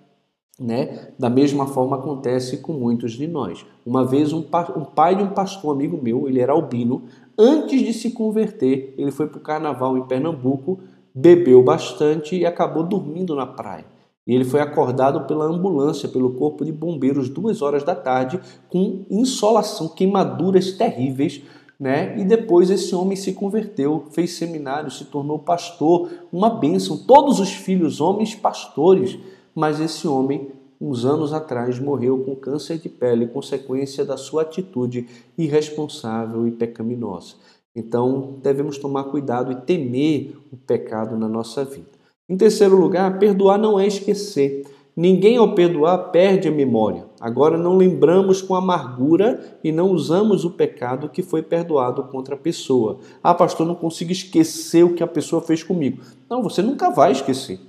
Né? 0.60 1.10
Da 1.20 1.30
mesma 1.30 1.68
forma 1.68 1.98
acontece 1.98 2.58
com 2.58 2.74
muitos 2.74 3.14
de 3.14 3.28
nós. 3.28 3.66
Uma 3.86 4.06
vez 4.06 4.32
um, 4.32 4.40
um 4.40 4.86
pai 4.86 5.16
de 5.16 5.24
um 5.24 5.30
pastor 5.30 5.76
amigo 5.76 6.00
meu, 6.02 6.30
ele 6.30 6.40
era 6.40 6.54
albino, 6.54 7.04
antes 7.38 7.82
de 7.82 7.94
se 7.94 8.12
converter, 8.12 8.94
ele 8.98 9.12
foi 9.12 9.28
para 9.28 9.38
o 9.38 9.42
carnaval 9.42 9.98
em 9.98 10.08
Pernambuco, 10.08 10.80
bebeu 11.14 11.62
bastante 11.62 12.38
e 12.38 12.46
acabou 12.46 12.84
dormindo 12.84 13.36
na 13.36 13.46
praia. 13.46 13.86
E 14.28 14.34
ele 14.34 14.44
foi 14.44 14.60
acordado 14.60 15.28
pela 15.28 15.46
ambulância, 15.46 16.10
pelo 16.10 16.32
corpo 16.32 16.66
de 16.66 16.72
bombeiros, 16.72 17.30
duas 17.30 17.62
horas 17.62 17.84
da 17.84 17.94
tarde, 17.94 18.40
com 18.70 19.06
insolação, 19.10 19.90
queimaduras 19.90 20.72
terríveis. 20.72 21.44
Né? 21.80 22.18
E 22.18 22.26
depois 22.26 22.70
esse 22.70 22.96
homem 22.96 23.16
se 23.16 23.34
converteu, 23.34 24.06
fez 24.12 24.32
seminário, 24.32 24.90
se 24.90 25.06
tornou 25.06 25.38
pastor, 25.38 26.10
uma 26.32 26.50
bênção. 26.50 26.98
Todos 26.98 27.40
os 27.40 27.52
filhos, 27.52 28.02
homens, 28.02 28.34
pastores. 28.34 29.20
Mas 29.56 29.80
esse 29.80 30.06
homem, 30.06 30.52
uns 30.82 31.06
anos 31.06 31.32
atrás, 31.32 31.80
morreu 31.80 32.20
com 32.20 32.36
câncer 32.36 32.78
de 32.78 32.90
pele, 32.90 33.28
consequência 33.28 34.04
da 34.04 34.18
sua 34.18 34.42
atitude 34.42 35.08
irresponsável 35.38 36.46
e 36.46 36.52
pecaminosa. 36.52 37.36
Então, 37.74 38.36
devemos 38.44 38.78
tomar 38.78 39.06
cuidado 39.06 39.54
e 39.54 39.56
temer 39.56 40.36
o 40.52 40.58
pecado 40.58 41.18
na 41.18 41.30
nossa 41.30 41.64
vida. 41.64 41.96
Em 42.28 42.36
terceiro 42.36 42.76
lugar, 42.76 43.18
perdoar 43.18 43.58
não 43.58 43.80
é 43.80 43.88
esquecer. 43.88 44.66
Ninguém 44.96 45.38
ao 45.38 45.54
perdoar 45.54 46.10
perde 46.10 46.48
a 46.48 46.52
memória. 46.52 47.06
Agora 47.20 47.58
não 47.58 47.76
lembramos 47.76 48.42
com 48.42 48.56
amargura 48.56 49.58
e 49.64 49.72
não 49.72 49.92
usamos 49.92 50.46
o 50.46 50.52
pecado 50.52 51.10
que 51.10 51.22
foi 51.22 51.42
perdoado 51.42 52.04
contra 52.04 52.36
a 52.36 52.38
pessoa. 52.38 53.00
Ah, 53.22 53.34
pastor, 53.34 53.68
não 53.68 53.76
consigo 53.76 54.12
esquecer 54.12 54.84
o 54.84 54.94
que 54.94 55.04
a 55.04 55.08
pessoa 55.08 55.42
fez 55.42 55.62
comigo. 55.62 56.02
Não, 56.30 56.42
você 56.42 56.62
nunca 56.62 56.90
vai 56.90 57.12
esquecer. 57.12 57.60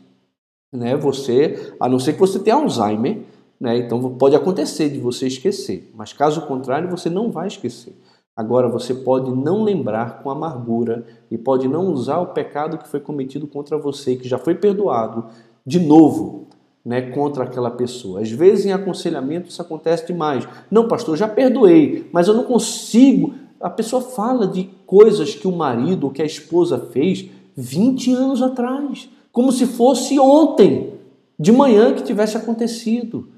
Né? 0.76 0.96
Você, 0.96 1.72
a 1.80 1.88
não 1.88 1.98
ser 1.98 2.12
que 2.12 2.20
você 2.20 2.38
tenha 2.38 2.56
Alzheimer, 2.56 3.22
né? 3.58 3.78
então 3.78 4.00
pode 4.16 4.36
acontecer 4.36 4.90
de 4.90 4.98
você 4.98 5.26
esquecer. 5.26 5.90
Mas 5.94 6.12
caso 6.12 6.42
contrário, 6.42 6.90
você 6.90 7.08
não 7.08 7.30
vai 7.30 7.46
esquecer. 7.46 7.94
Agora 8.36 8.68
você 8.68 8.92
pode 8.92 9.30
não 9.30 9.64
lembrar 9.64 10.22
com 10.22 10.30
amargura 10.30 11.06
e 11.30 11.38
pode 11.38 11.66
não 11.66 11.90
usar 11.90 12.18
o 12.18 12.26
pecado 12.26 12.76
que 12.76 12.86
foi 12.86 13.00
cometido 13.00 13.46
contra 13.46 13.78
você, 13.78 14.14
que 14.14 14.28
já 14.28 14.36
foi 14.36 14.54
perdoado, 14.54 15.24
de 15.64 15.80
novo, 15.80 16.46
né, 16.84 17.00
contra 17.10 17.44
aquela 17.44 17.70
pessoa. 17.70 18.20
Às 18.20 18.30
vezes 18.30 18.66
em 18.66 18.72
aconselhamento 18.72 19.48
isso 19.48 19.62
acontece 19.62 20.06
demais. 20.06 20.46
Não, 20.70 20.86
pastor, 20.86 21.16
já 21.16 21.26
perdoei, 21.26 22.10
mas 22.12 22.28
eu 22.28 22.34
não 22.34 22.44
consigo. 22.44 23.34
A 23.58 23.70
pessoa 23.70 24.02
fala 24.02 24.46
de 24.46 24.64
coisas 24.86 25.34
que 25.34 25.48
o 25.48 25.56
marido 25.56 26.04
ou 26.04 26.10
que 26.10 26.20
a 26.20 26.26
esposa 26.26 26.78
fez 26.78 27.30
20 27.56 28.12
anos 28.12 28.42
atrás, 28.42 29.08
como 29.36 29.52
se 29.52 29.66
fosse 29.66 30.18
ontem, 30.18 30.94
de 31.38 31.52
manhã 31.52 31.92
que 31.92 32.02
tivesse 32.02 32.38
acontecido. 32.38 33.28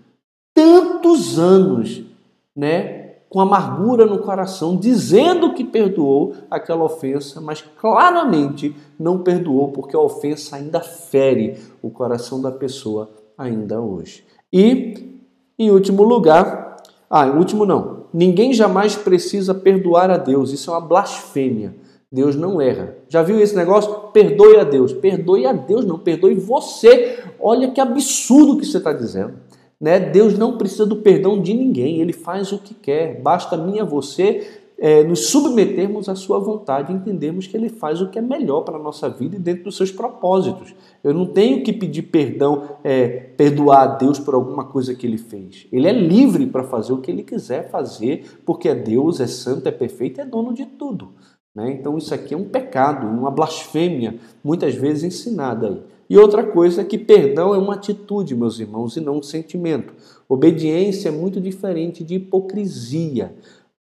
Tantos 0.55 1.41
anos, 1.41 2.05
né? 2.55 3.15
com 3.29 3.41
amargura 3.41 4.07
no 4.07 4.21
coração, 4.21 4.77
dizendo 4.77 5.53
que 5.55 5.65
perdoou 5.65 6.35
aquela 6.49 6.85
ofensa, 6.85 7.41
mas 7.41 7.65
claramente 7.81 8.77
não 8.97 9.19
perdoou, 9.25 9.73
porque 9.73 9.97
a 9.97 10.01
ofensa 10.01 10.55
ainda 10.55 10.81
fere 10.81 11.59
o 11.83 11.91
coração 11.91 12.41
da 12.41 12.53
pessoa 12.53 13.11
ainda 13.37 13.81
hoje. 13.81 14.25
E, 14.53 15.21
em 15.59 15.73
último 15.73 16.05
lugar, 16.05 16.77
ah, 17.11 17.27
em 17.27 17.33
último 17.33 17.67
não, 17.67 18.05
ninguém 18.15 18.55
jamais 18.55 18.95
precisa 18.95 19.53
perdoar 19.53 20.13
a 20.13 20.17
Deus, 20.17 20.53
isso 20.53 20.71
é 20.71 20.75
uma 20.75 20.81
blasfêmia. 20.81 21.75
Deus 22.11 22.37
não 22.37 22.61
erra. 22.61 22.97
Já 23.09 23.21
viu 23.21 23.41
esse 23.41 23.57
negócio? 23.57 23.98
Perdoe 24.19 24.57
a 24.57 24.65
Deus. 24.65 24.93
Perdoe 24.93 25.47
a 25.47 25.53
Deus, 25.53 25.85
não, 25.85 25.97
perdoe 25.97 26.35
você. 26.35 27.21
Olha 27.39 27.71
que 27.71 27.81
absurdo 27.81 28.59
que 28.59 28.67
você 28.67 28.79
está 28.79 28.93
dizendo. 28.93 29.35
Né? 29.81 30.01
Deus 30.01 30.37
não 30.37 30.59
precisa 30.59 30.85
do 30.85 30.97
perdão 30.97 31.41
de 31.41 31.55
ninguém, 31.55 32.01
ele 32.01 32.13
faz 32.13 32.51
o 32.51 32.59
que 32.59 32.75
quer. 32.75 33.21
Basta 33.21 33.55
a 33.55 33.59
mim 33.59 33.77
e 33.77 33.81
a 33.81 33.85
você 33.85 34.45
é, 34.77 35.05
nos 35.05 35.27
submetermos 35.27 36.09
à 36.09 36.17
sua 36.17 36.41
vontade 36.41 36.93
entendermos 36.93 37.47
que 37.47 37.57
ele 37.57 37.69
faz 37.69 38.01
o 38.01 38.09
que 38.09 38.19
é 38.19 38.23
melhor 38.23 38.63
para 38.63 38.77
a 38.77 38.83
nossa 38.83 39.09
vida 39.09 39.37
e 39.37 39.39
dentro 39.39 39.65
dos 39.65 39.77
seus 39.77 39.93
propósitos. 39.93 40.75
Eu 41.05 41.15
não 41.15 41.27
tenho 41.27 41.63
que 41.63 41.73
pedir 41.73 42.03
perdão, 42.03 42.71
é, 42.83 43.07
perdoar 43.07 43.83
a 43.83 43.87
Deus 43.87 44.19
por 44.19 44.35
alguma 44.35 44.65
coisa 44.65 44.97
que 44.97 45.07
ele 45.07 45.19
fez. 45.19 45.69
Ele 45.71 45.87
é 45.87 45.93
livre 45.93 46.45
para 46.47 46.65
fazer 46.65 46.93
o 46.93 46.99
que 46.99 47.09
ele 47.09 47.23
quiser 47.23 47.71
fazer, 47.71 48.25
porque 48.45 48.69
é 48.69 48.75
Deus, 48.75 49.21
é 49.21 49.29
santo, 49.29 49.69
é 49.69 49.73
perfeito, 49.73 50.21
é 50.21 50.25
dono 50.25 50.53
de 50.53 50.67
tudo. 50.67 51.11
Né? 51.55 51.73
Então 51.73 51.97
isso 51.99 52.15
aqui 52.15 52.35
é 52.35 52.37
um 52.37 52.45
pecado, 52.45 53.07
uma 53.07 53.31
blasfêmia, 53.31 54.19
muitas 54.43 54.75
vezes 54.75 55.05
ensinada 55.05 55.69
aí. 55.69 55.83
E 56.11 56.17
outra 56.17 56.43
coisa 56.43 56.81
é 56.81 56.85
que 56.85 56.97
perdão 56.97 57.55
é 57.55 57.59
uma 57.59 57.75
atitude, 57.75 58.35
meus 58.35 58.59
irmãos, 58.59 58.97
e 58.97 59.01
não 59.01 59.19
um 59.19 59.23
sentimento. 59.23 59.93
Obediência 60.27 61.09
é 61.09 61.13
muito 61.13 61.41
diferente 61.41 62.03
de 62.03 62.15
hipocrisia. 62.15 63.35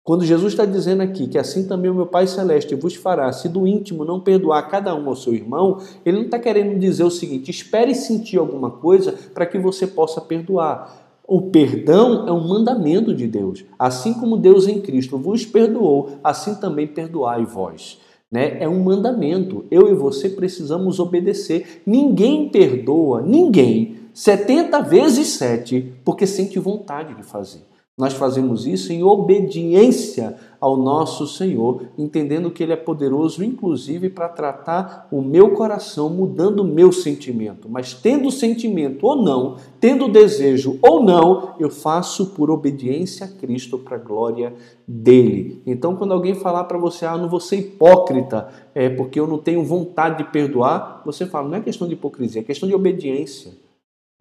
Quando 0.04 0.26
Jesus 0.26 0.54
está 0.54 0.66
dizendo 0.66 1.02
aqui 1.02 1.28
que 1.28 1.38
assim 1.38 1.68
também 1.68 1.90
o 1.90 1.96
meu 1.96 2.08
Pai 2.08 2.26
Celeste 2.26 2.74
vos 2.76 2.96
fará, 2.96 3.32
se 3.32 3.48
do 3.48 3.68
íntimo 3.68 4.04
não 4.04 4.20
perdoar 4.20 4.68
cada 4.68 4.96
um 4.96 5.08
ao 5.08 5.16
seu 5.16 5.34
irmão, 5.34 5.80
ele 6.04 6.18
não 6.18 6.26
está 6.26 6.40
querendo 6.40 6.78
dizer 6.80 7.04
o 7.04 7.12
seguinte: 7.12 7.52
espere 7.52 7.94
sentir 7.94 8.38
alguma 8.38 8.72
coisa 8.72 9.14
para 9.34 9.46
que 9.46 9.60
você 9.60 9.86
possa 9.86 10.20
perdoar. 10.20 11.11
O 11.34 11.44
perdão 11.44 12.28
é 12.28 12.32
um 12.34 12.46
mandamento 12.46 13.16
de 13.16 13.26
Deus. 13.26 13.64
Assim 13.80 14.14
como 14.14 14.36
Deus 14.36 14.68
em 14.68 14.82
Cristo 14.82 15.18
vos 15.18 15.46
perdoou, 15.46 16.18
assim 16.22 16.56
também 16.56 16.86
perdoai 16.86 17.46
vós. 17.46 18.02
Né? 18.30 18.62
É 18.62 18.68
um 18.68 18.84
mandamento. 18.84 19.64
Eu 19.72 19.90
e 19.90 19.96
você 19.96 20.28
precisamos 20.28 21.00
obedecer. 21.00 21.82
Ninguém 21.86 22.50
perdoa, 22.50 23.22
ninguém, 23.22 23.96
70 24.14 24.82
vezes 24.82 25.30
7, 25.30 25.94
porque 26.04 26.28
sente 26.28 26.60
vontade 26.60 27.14
de 27.14 27.24
fazer. 27.24 27.62
Nós 28.02 28.14
fazemos 28.14 28.66
isso 28.66 28.92
em 28.92 29.04
obediência 29.04 30.36
ao 30.60 30.76
nosso 30.76 31.28
Senhor, 31.28 31.84
entendendo 31.96 32.50
que 32.50 32.64
Ele 32.64 32.74
é 32.74 32.76
poderoso, 32.76 33.44
inclusive, 33.44 34.10
para 34.10 34.28
tratar 34.28 35.08
o 35.12 35.22
meu 35.22 35.52
coração, 35.52 36.10
mudando 36.10 36.62
o 36.62 36.68
meu 36.68 36.92
sentimento. 36.92 37.70
Mas 37.70 37.94
tendo 37.94 38.32
sentimento 38.32 39.06
ou 39.06 39.22
não, 39.22 39.58
tendo 39.80 40.08
desejo 40.08 40.80
ou 40.82 41.04
não, 41.04 41.54
eu 41.60 41.70
faço 41.70 42.32
por 42.32 42.50
obediência 42.50 43.28
a 43.28 43.30
Cristo 43.30 43.78
para 43.78 43.98
a 43.98 44.00
glória 44.00 44.52
dele. 44.88 45.62
Então, 45.64 45.96
quando 45.96 46.16
alguém 46.16 46.34
falar 46.34 46.64
para 46.64 46.80
você, 46.80 47.06
ah, 47.06 47.16
não 47.16 47.30
vou 47.30 47.40
ser 47.40 47.58
hipócrita, 47.58 48.48
é 48.74 48.90
porque 48.90 49.20
eu 49.20 49.28
não 49.28 49.38
tenho 49.38 49.64
vontade 49.64 50.18
de 50.18 50.32
perdoar, 50.32 51.04
você 51.06 51.28
fala, 51.28 51.48
não 51.48 51.58
é 51.58 51.62
questão 51.62 51.88
de 51.88 51.94
hipocrisia, 51.94 52.42
é 52.42 52.44
questão 52.44 52.68
de 52.68 52.74
obediência. 52.74 53.52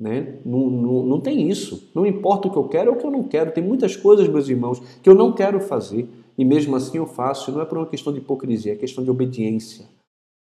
Né? 0.01 0.39
Não, 0.47 0.71
não, 0.71 1.03
não 1.05 1.21
tem 1.21 1.51
isso. 1.51 1.91
Não 1.95 2.07
importa 2.07 2.49
o 2.49 2.51
que 2.51 2.57
eu 2.57 2.65
quero 2.65 2.91
ou 2.91 2.97
o 2.97 2.99
que 2.99 3.07
eu 3.07 3.11
não 3.11 3.23
quero. 3.23 3.53
Tem 3.53 3.63
muitas 3.63 3.95
coisas, 3.95 4.27
meus 4.27 4.49
irmãos, 4.49 4.81
que 5.03 5.11
eu 5.11 5.15
não 5.15 5.33
quero 5.33 5.61
fazer. 5.61 6.09
E 6.39 6.45
mesmo 6.45 6.75
assim 6.75 6.97
eu 6.97 7.07
faço. 7.07 7.53
Não 7.53 7.61
é 7.61 7.67
por 7.67 7.77
uma 7.77 7.87
questão 7.87 8.11
de 8.11 8.19
hipocrisia, 8.19 8.73
é 8.73 8.77
questão 8.77 9.05
de 9.05 9.11
obediência. 9.11 9.85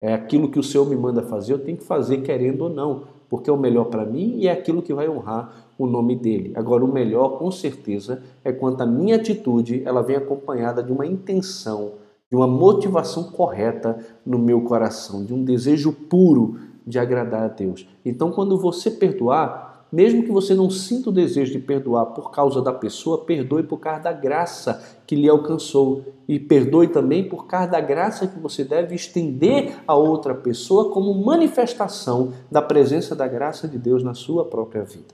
É 0.01 0.13
aquilo 0.13 0.49
que 0.49 0.57
o 0.57 0.63
Senhor 0.63 0.89
me 0.89 0.95
manda 0.95 1.21
fazer, 1.21 1.51
eu 1.51 1.59
tenho 1.59 1.77
que 1.77 1.83
fazer 1.83 2.21
querendo 2.21 2.61
ou 2.61 2.69
não, 2.69 3.03
porque 3.29 3.49
é 3.49 3.53
o 3.53 3.57
melhor 3.57 3.85
para 3.85 4.05
mim 4.05 4.37
e 4.37 4.47
é 4.47 4.51
aquilo 4.51 4.81
que 4.81 4.93
vai 4.93 5.09
honrar 5.09 5.67
o 5.77 5.85
nome 5.85 6.15
dele. 6.15 6.53
Agora, 6.55 6.85
o 6.85 6.91
melhor, 6.91 7.37
com 7.37 7.51
certeza, 7.51 8.23
é 8.43 8.53
quando 8.53 8.79
a 8.81 8.85
minha 8.85 9.17
atitude 9.17 9.83
ela 9.85 10.01
vem 10.01 10.15
acompanhada 10.15 10.81
de 10.81 10.91
uma 10.91 11.05
intenção, 11.05 11.93
de 12.31 12.35
uma 12.37 12.47
motivação 12.47 13.23
correta 13.23 13.99
no 14.25 14.39
meu 14.39 14.61
coração, 14.61 15.25
de 15.25 15.33
um 15.33 15.43
desejo 15.43 15.91
puro 15.91 16.57
de 16.89 16.97
agradar 16.97 17.43
a 17.43 17.47
Deus. 17.47 17.87
Então, 18.03 18.31
quando 18.31 18.57
você 18.57 18.89
perdoar, 18.89 19.85
mesmo 19.91 20.23
que 20.23 20.31
você 20.31 20.55
não 20.55 20.69
sinta 20.69 21.09
o 21.09 21.13
desejo 21.13 21.51
de 21.51 21.59
perdoar 21.59 22.07
por 22.07 22.31
causa 22.31 22.61
da 22.61 22.73
pessoa, 22.73 23.25
perdoe 23.25 23.61
por 23.61 23.77
causa 23.77 24.01
da 24.01 24.11
graça 24.11 24.83
que 25.05 25.15
lhe 25.15 25.29
alcançou. 25.29 26.03
E 26.27 26.39
perdoe 26.39 26.87
também 26.87 27.29
por 27.29 27.45
causa 27.45 27.67
da 27.67 27.79
graça 27.79 28.27
que 28.27 28.39
você 28.39 28.63
deve 28.63 28.95
estender 28.95 29.77
a 29.87 29.95
outra 29.95 30.33
pessoa 30.33 30.91
como 30.91 31.13
manifestação 31.13 32.33
da 32.51 32.61
presença 32.61 33.15
da 33.15 33.27
graça 33.27 33.67
de 33.67 33.77
Deus 33.77 34.03
na 34.03 34.15
sua 34.15 34.45
própria 34.45 34.83
vida. 34.83 35.13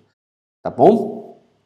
Tá 0.63 0.69
bom? 0.69 1.24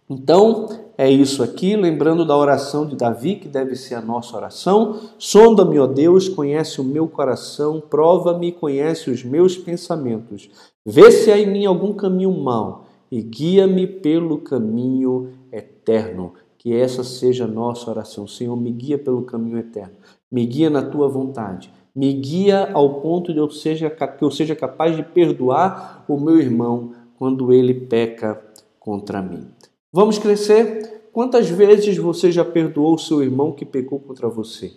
Então, 0.10 0.68
é 0.98 1.10
isso 1.10 1.44
aqui, 1.44 1.76
lembrando 1.76 2.26
da 2.26 2.36
oração 2.36 2.86
de 2.86 2.96
Davi, 2.96 3.36
que 3.36 3.48
deve 3.48 3.76
ser 3.76 3.94
a 3.94 4.02
nossa 4.02 4.36
oração. 4.36 5.00
Sonda-me, 5.20 5.78
ó 5.78 5.86
Deus, 5.86 6.28
conhece 6.28 6.82
o 6.82 6.84
meu 6.84 7.08
coração, 7.08 7.80
prova-me, 7.80 8.52
conhece 8.52 9.12
os 9.12 9.24
meus 9.24 9.56
pensamentos. 9.56 10.50
Vê 10.84 11.12
se 11.12 11.32
há 11.32 11.38
em 11.38 11.46
mim 11.46 11.66
algum 11.68 11.94
caminho 11.94 12.32
mau 12.32 12.86
e 13.12 13.22
guia-me 13.22 13.86
pelo 13.86 14.40
caminho 14.40 15.30
eterno. 15.52 16.34
Que 16.58 16.76
essa 16.76 17.04
seja 17.04 17.46
a 17.46 17.48
nossa 17.48 17.90
oração. 17.90 18.28
Senhor, 18.28 18.56
me 18.58 18.72
guia 18.72 18.98
pelo 18.98 19.22
caminho 19.22 19.60
eterno. 19.60 19.94
Me 20.32 20.46
guia 20.46 20.70
na 20.70 20.82
tua 20.82 21.08
vontade. 21.08 21.72
Me 21.96 22.12
guia 22.14 22.72
ao 22.74 22.96
ponto 22.96 23.32
de 23.32 23.40
eu 23.40 23.50
seja, 23.50 23.90
que 23.90 24.24
eu 24.24 24.32
seja 24.32 24.56
capaz 24.56 24.96
de 24.96 25.04
perdoar 25.04 26.04
o 26.08 26.20
meu 26.20 26.38
irmão 26.40 26.94
quando 27.18 27.54
ele 27.54 27.74
peca 27.74 28.42
contra 28.80 29.22
mim. 29.22 29.48
Vamos 29.92 30.20
crescer? 30.20 31.10
Quantas 31.12 31.50
vezes 31.50 31.98
você 31.98 32.32
já 32.32 32.46
perdoou 32.46 32.96
seu 33.00 33.24
irmão 33.24 33.52
que 33.52 33.66
pecou 33.66 34.00
contra 34.00 34.30
você? 34.30 34.72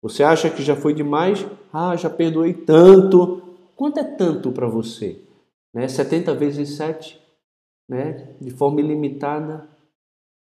Você 0.00 0.22
acha 0.22 0.48
que 0.48 0.62
já 0.62 0.74
foi 0.74 0.94
demais? 0.94 1.46
Ah, 1.70 1.94
já 1.96 2.08
perdoei 2.08 2.54
tanto. 2.54 3.42
Quanto 3.76 3.98
é 3.98 4.04
tanto 4.04 4.50
para 4.52 4.66
você? 4.66 5.20
Né? 5.74 5.86
70 5.86 6.34
vezes 6.34 6.76
7? 6.76 7.20
Né? 7.86 8.36
De 8.40 8.50
forma 8.50 8.80
ilimitada? 8.80 9.68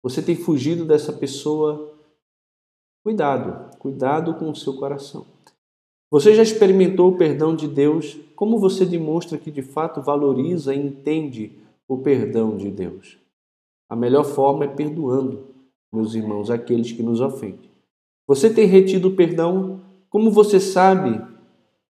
Você 0.01 0.23
tem 0.23 0.37
fugido 0.37 0.85
dessa 0.85 1.13
pessoa? 1.13 1.93
Cuidado, 3.03 3.77
cuidado 3.79 4.35
com 4.35 4.49
o 4.49 4.55
seu 4.55 4.75
coração. 4.77 5.27
Você 6.09 6.35
já 6.35 6.43
experimentou 6.43 7.11
o 7.11 7.19
perdão 7.19 7.57
de 7.57 7.67
Deus? 7.67 8.17
Como 8.37 8.61
você 8.61 8.87
demonstra 8.87 9.39
que 9.39 9.51
de 9.51 9.63
fato 9.63 10.01
valoriza 10.01 10.73
e 10.73 10.79
entende 10.79 11.59
o 11.89 11.99
perdão 11.99 12.57
de 12.57 12.71
Deus? 12.71 13.24
A 13.89 13.95
melhor 13.97 14.25
forma 14.25 14.65
é 14.65 14.69
perdoando, 14.69 15.49
meus 15.93 16.15
irmãos, 16.15 16.51
aqueles 16.51 16.93
que 16.93 17.03
nos 17.03 17.21
ofendem. 17.21 17.71
Você 18.27 18.49
tem 18.49 18.67
retido 18.67 19.09
o 19.09 19.17
perdão? 19.17 19.81
Como 20.09 20.31
você 20.31 20.59
sabe 20.59 21.21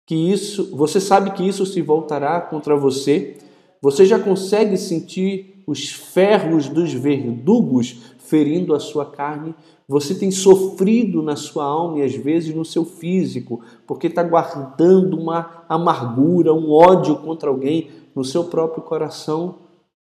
que 0.05 0.15
isso, 0.15 0.75
você 0.75 0.99
sabe 0.99 1.31
que 1.31 1.47
isso 1.47 1.65
se 1.65 1.81
voltará 1.81 2.39
contra 2.39 2.75
você? 2.75 3.37
Você 3.81 4.05
já 4.05 4.19
consegue 4.19 4.77
sentir 4.77 5.63
os 5.67 5.89
ferros 5.89 6.69
dos 6.69 6.93
verdugos 6.93 8.15
ferindo 8.19 8.73
a 8.73 8.79
sua 8.79 9.05
carne? 9.05 9.53
Você 9.87 10.15
tem 10.15 10.31
sofrido 10.31 11.21
na 11.21 11.35
sua 11.35 11.65
alma 11.65 11.99
e 11.99 12.03
às 12.03 12.15
vezes 12.15 12.55
no 12.55 12.63
seu 12.63 12.85
físico, 12.85 13.61
porque 13.85 14.07
está 14.07 14.23
guardando 14.23 15.17
uma 15.17 15.65
amargura, 15.67 16.53
um 16.53 16.71
ódio 16.71 17.17
contra 17.17 17.49
alguém 17.49 17.89
no 18.15 18.23
seu 18.23 18.45
próprio 18.45 18.83
coração? 18.83 19.55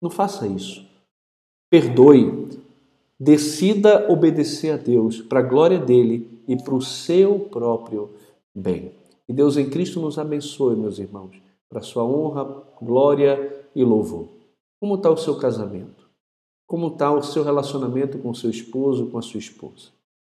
Não 0.02 0.10
faça 0.10 0.46
isso. 0.46 0.87
Perdoe. 1.70 2.48
Decida 3.20 4.10
obedecer 4.10 4.70
a 4.72 4.76
Deus 4.76 5.20
para 5.20 5.40
a 5.40 5.42
glória 5.42 5.78
dele 5.78 6.40
e 6.46 6.56
para 6.56 6.74
o 6.74 6.80
seu 6.80 7.40
próprio 7.40 8.10
bem. 8.54 8.92
E 9.28 9.32
Deus 9.32 9.56
em 9.56 9.68
Cristo 9.68 10.00
nos 10.00 10.18
abençoe, 10.18 10.76
meus 10.76 10.98
irmãos, 10.98 11.36
para 11.68 11.82
sua 11.82 12.04
honra, 12.04 12.44
glória 12.80 13.66
e 13.74 13.84
louvor. 13.84 14.28
Como 14.80 14.94
está 14.94 15.10
o 15.10 15.16
seu 15.16 15.36
casamento? 15.36 16.08
Como 16.66 16.88
está 16.88 17.10
o 17.10 17.22
seu 17.22 17.42
relacionamento 17.42 18.18
com 18.18 18.30
o 18.30 18.34
seu 18.34 18.50
esposo, 18.50 19.06
com 19.06 19.18
a 19.18 19.22
sua 19.22 19.38
esposa? 19.38 19.88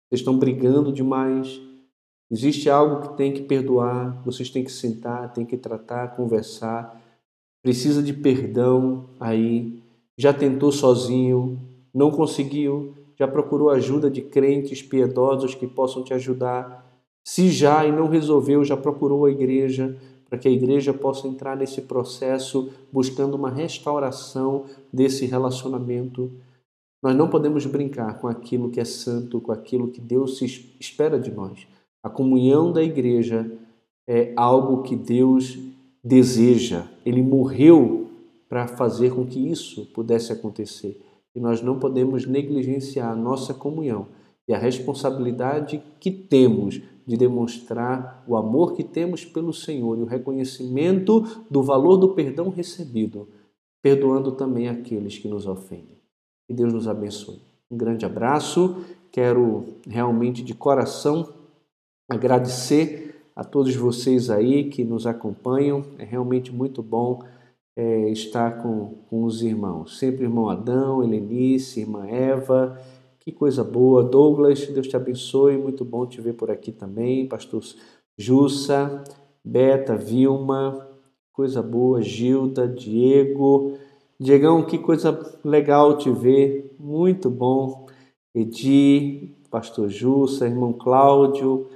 Vocês 0.09 0.21
estão 0.21 0.39
brigando 0.39 0.93
demais? 0.93 1.61
Existe 2.31 2.69
algo 2.69 3.09
que 3.09 3.17
tem 3.17 3.33
que 3.33 3.43
perdoar, 3.43 4.23
vocês 4.25 4.51
têm 4.51 4.65
que 4.65 4.73
sentar, 4.73 5.33
têm 5.33 5.45
que 5.45 5.57
tratar, 5.57 6.17
conversar. 6.17 7.01
Precisa 7.63 8.03
de 8.03 8.13
perdão 8.13 9.05
aí. 9.21 9.82
Já 10.19 10.33
tentou 10.33 10.71
sozinho, 10.71 11.59
não 11.95 12.11
conseguiu, 12.11 12.95
já 13.19 13.29
procurou 13.29 13.71
ajuda 13.71 14.11
de 14.11 14.21
crentes 14.23 14.83
piedosos 14.83 15.55
que 15.55 15.67
possam 15.67 16.03
te 16.03 16.13
ajudar. 16.13 16.85
Se 17.25 17.51
já 17.51 17.87
e 17.87 17.93
não 17.93 18.09
resolveu, 18.09 18.65
já 18.65 18.77
procurou 18.77 19.27
a 19.27 19.31
igreja, 19.31 19.97
para 20.29 20.39
que 20.39 20.49
a 20.49 20.51
igreja 20.51 20.95
possa 20.95 21.29
entrar 21.29 21.57
nesse 21.57 21.83
processo 21.83 22.71
buscando 22.91 23.35
uma 23.35 23.51
restauração 23.51 24.65
desse 24.93 25.27
relacionamento. 25.27 26.33
Nós 27.03 27.15
não 27.15 27.29
podemos 27.29 27.67
brincar 27.67 28.19
com 28.19 28.29
aquilo 28.29 28.71
que 28.71 28.81
é 28.81 28.85
santo, 28.85 29.41
com 29.41 29.53
aquilo 29.53 29.89
que 29.89 30.01
Deus 30.01 30.41
espera 30.81 31.19
de 31.21 31.31
nós. 31.31 31.67
A 32.03 32.09
comunhão 32.09 32.73
da 32.73 32.83
igreja 32.83 33.51
é 34.09 34.33
algo 34.35 34.83
que 34.83 34.97
Deus 34.97 35.59
deseja. 36.03 36.87
Ele 37.05 37.23
morreu 37.23 38.02
para 38.53 38.69
fazer 38.69 39.15
com 39.15 39.25
que 39.25 39.41
isso 39.51 39.87
pudesse 39.95 40.31
acontecer. 40.31 41.03
E 41.35 41.41
nós 41.41 41.63
não 41.63 41.79
podemos 41.79 42.27
negligenciar 42.27 43.11
a 43.11 43.17
nossa 43.17 43.55
comunhão 43.55 44.09
e 44.47 44.53
a 44.53 44.59
responsabilidade 44.59 45.83
que 45.99 46.11
temos 46.11 46.83
de 47.07 47.17
demonstrar 47.17 48.23
o 48.29 48.37
amor 48.37 48.75
que 48.75 48.85
temos 48.85 49.25
pelo 49.25 49.55
Senhor 49.55 49.99
e 49.99 50.03
o 50.03 50.05
reconhecimento 50.05 51.23
do 51.51 51.63
valor 51.63 51.97
do 51.97 52.11
perdão 52.11 52.51
recebido, 52.51 53.27
perdoando 53.81 54.33
também 54.33 54.69
aqueles 54.69 55.17
que 55.17 55.29
nos 55.29 55.47
ofendem. 55.47 55.97
Que 56.47 56.53
Deus 56.53 56.75
nos 56.75 56.87
abençoe. 56.87 57.41
Um 57.71 57.77
grande 57.79 58.05
abraço. 58.05 58.85
Quero 59.11 59.65
realmente 59.89 60.43
de 60.43 60.53
coração 60.53 61.27
agradecer 62.07 63.15
a 63.35 63.45
todos 63.45 63.75
vocês 63.75 64.29
aí 64.29 64.69
que 64.69 64.85
nos 64.85 65.07
acompanham. 65.07 65.83
É 65.99 66.05
realmente 66.05 66.53
muito 66.53 66.83
bom 66.83 67.23
é, 67.77 68.11
estar 68.11 68.63
com, 68.63 68.95
com 69.09 69.25
os 69.25 69.43
irmãos. 69.43 69.99
Sempre 69.99 70.25
irmão 70.25 70.49
Adão, 70.49 71.03
Helenice, 71.03 71.81
irmã 71.81 72.07
Eva 72.07 72.79
que 73.25 73.31
coisa 73.31 73.63
boa. 73.63 74.03
Douglas, 74.03 74.67
Deus 74.67 74.89
te 74.89 74.97
abençoe. 74.97 75.57
Muito 75.57 75.85
bom 75.85 76.05
te 76.07 76.21
ver 76.21 76.35
por 76.35 76.51
aqui 76.51 76.73
também. 76.73 77.27
Pastor 77.27 77.63
Jussa, 78.19 79.05
Beta, 79.45 79.97
Vilma, 79.97 80.89
coisa 81.33 81.63
boa. 81.63 82.03
Gilda, 82.03 82.67
Diego. 82.67 83.75
Diegão, 84.19 84.65
que 84.65 84.77
coisa 84.77 85.19
legal 85.45 85.99
te 85.99 86.11
ver. 86.11 86.75
Muito 86.79 87.31
bom. 87.31 87.87
Edi, 88.35 89.37
Pastor 89.51 89.89
Jussa, 89.89 90.47
irmão 90.47 90.73
Cláudio. 90.73 91.69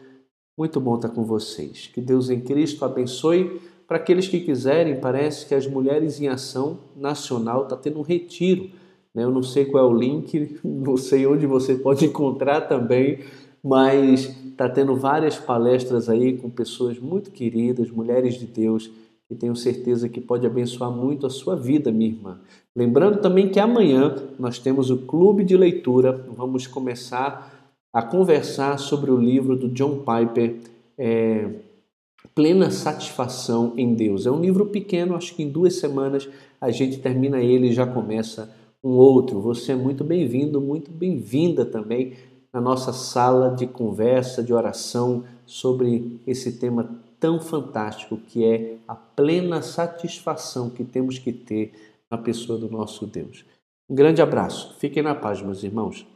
Muito 0.58 0.80
bom 0.80 0.96
estar 0.96 1.10
com 1.10 1.22
vocês. 1.22 1.86
Que 1.86 2.00
Deus 2.00 2.28
em 2.28 2.40
Cristo 2.40 2.84
abençoe. 2.84 3.60
Para 3.86 3.98
aqueles 3.98 4.26
que 4.28 4.40
quiserem, 4.40 5.00
parece 5.00 5.46
que 5.46 5.54
as 5.54 5.66
Mulheres 5.66 6.20
em 6.20 6.28
Ação 6.28 6.78
Nacional 6.96 7.64
está 7.64 7.76
tendo 7.76 7.98
um 7.98 8.02
retiro 8.02 8.70
né? 9.16 9.24
Eu 9.24 9.30
não 9.30 9.42
sei 9.42 9.64
qual 9.64 9.82
é 9.82 9.90
o 9.90 9.98
link, 9.98 10.60
não 10.62 10.98
sei 10.98 11.26
onde 11.26 11.46
você 11.46 11.74
pode 11.74 12.04
encontrar 12.04 12.60
também, 12.60 13.20
mas 13.64 14.36
está 14.46 14.68
tendo 14.68 14.94
várias 14.94 15.38
palestras 15.38 16.10
aí 16.10 16.36
com 16.36 16.50
pessoas 16.50 16.98
muito 16.98 17.30
queridas, 17.30 17.90
mulheres 17.90 18.34
de 18.34 18.46
Deus, 18.46 18.90
que 19.26 19.34
tenho 19.34 19.56
certeza 19.56 20.08
que 20.08 20.20
pode 20.20 20.46
abençoar 20.46 20.90
muito 20.90 21.26
a 21.26 21.30
sua 21.30 21.56
vida, 21.56 21.90
minha 21.90 22.10
irmã. 22.10 22.38
Lembrando 22.76 23.20
também 23.20 23.48
que 23.48 23.58
amanhã 23.58 24.14
nós 24.38 24.58
temos 24.58 24.90
o 24.90 24.98
clube 24.98 25.42
de 25.42 25.56
leitura, 25.56 26.12
vamos 26.36 26.66
começar 26.66 27.54
a 27.92 28.02
conversar 28.02 28.78
sobre 28.78 29.10
o 29.10 29.16
livro 29.16 29.56
do 29.56 29.68
John 29.70 30.04
Piper, 30.04 30.56
é, 30.98 31.48
Plena 32.34 32.70
Satisfação 32.70 33.72
em 33.76 33.94
Deus. 33.94 34.26
É 34.26 34.30
um 34.30 34.40
livro 34.40 34.66
pequeno, 34.66 35.16
acho 35.16 35.34
que 35.34 35.42
em 35.42 35.48
duas 35.48 35.76
semanas 35.76 36.28
a 36.60 36.70
gente 36.70 36.98
termina 36.98 37.40
ele 37.40 37.68
e 37.68 37.72
já 37.72 37.86
começa 37.86 38.54
um 38.82 38.90
outro. 38.90 39.40
Você 39.40 39.72
é 39.72 39.76
muito 39.76 40.04
bem-vindo, 40.04 40.60
muito 40.60 40.90
bem-vinda 40.90 41.64
também 41.64 42.14
na 42.52 42.60
nossa 42.60 42.92
sala 42.92 43.50
de 43.50 43.66
conversa, 43.66 44.42
de 44.42 44.52
oração 44.52 45.24
sobre 45.44 46.20
esse 46.26 46.52
tema 46.52 46.88
tão 47.18 47.40
fantástico 47.40 48.16
que 48.16 48.44
é 48.44 48.76
a 48.86 48.94
plena 48.94 49.62
satisfação 49.62 50.70
que 50.70 50.84
temos 50.84 51.18
que 51.18 51.32
ter 51.32 51.72
na 52.10 52.16
pessoa 52.16 52.58
do 52.58 52.70
nosso 52.70 53.06
Deus. 53.06 53.44
Um 53.88 53.94
grande 53.94 54.20
abraço. 54.20 54.74
Fiquem 54.78 55.02
na 55.02 55.14
paz, 55.14 55.42
meus 55.42 55.62
irmãos. 55.62 56.06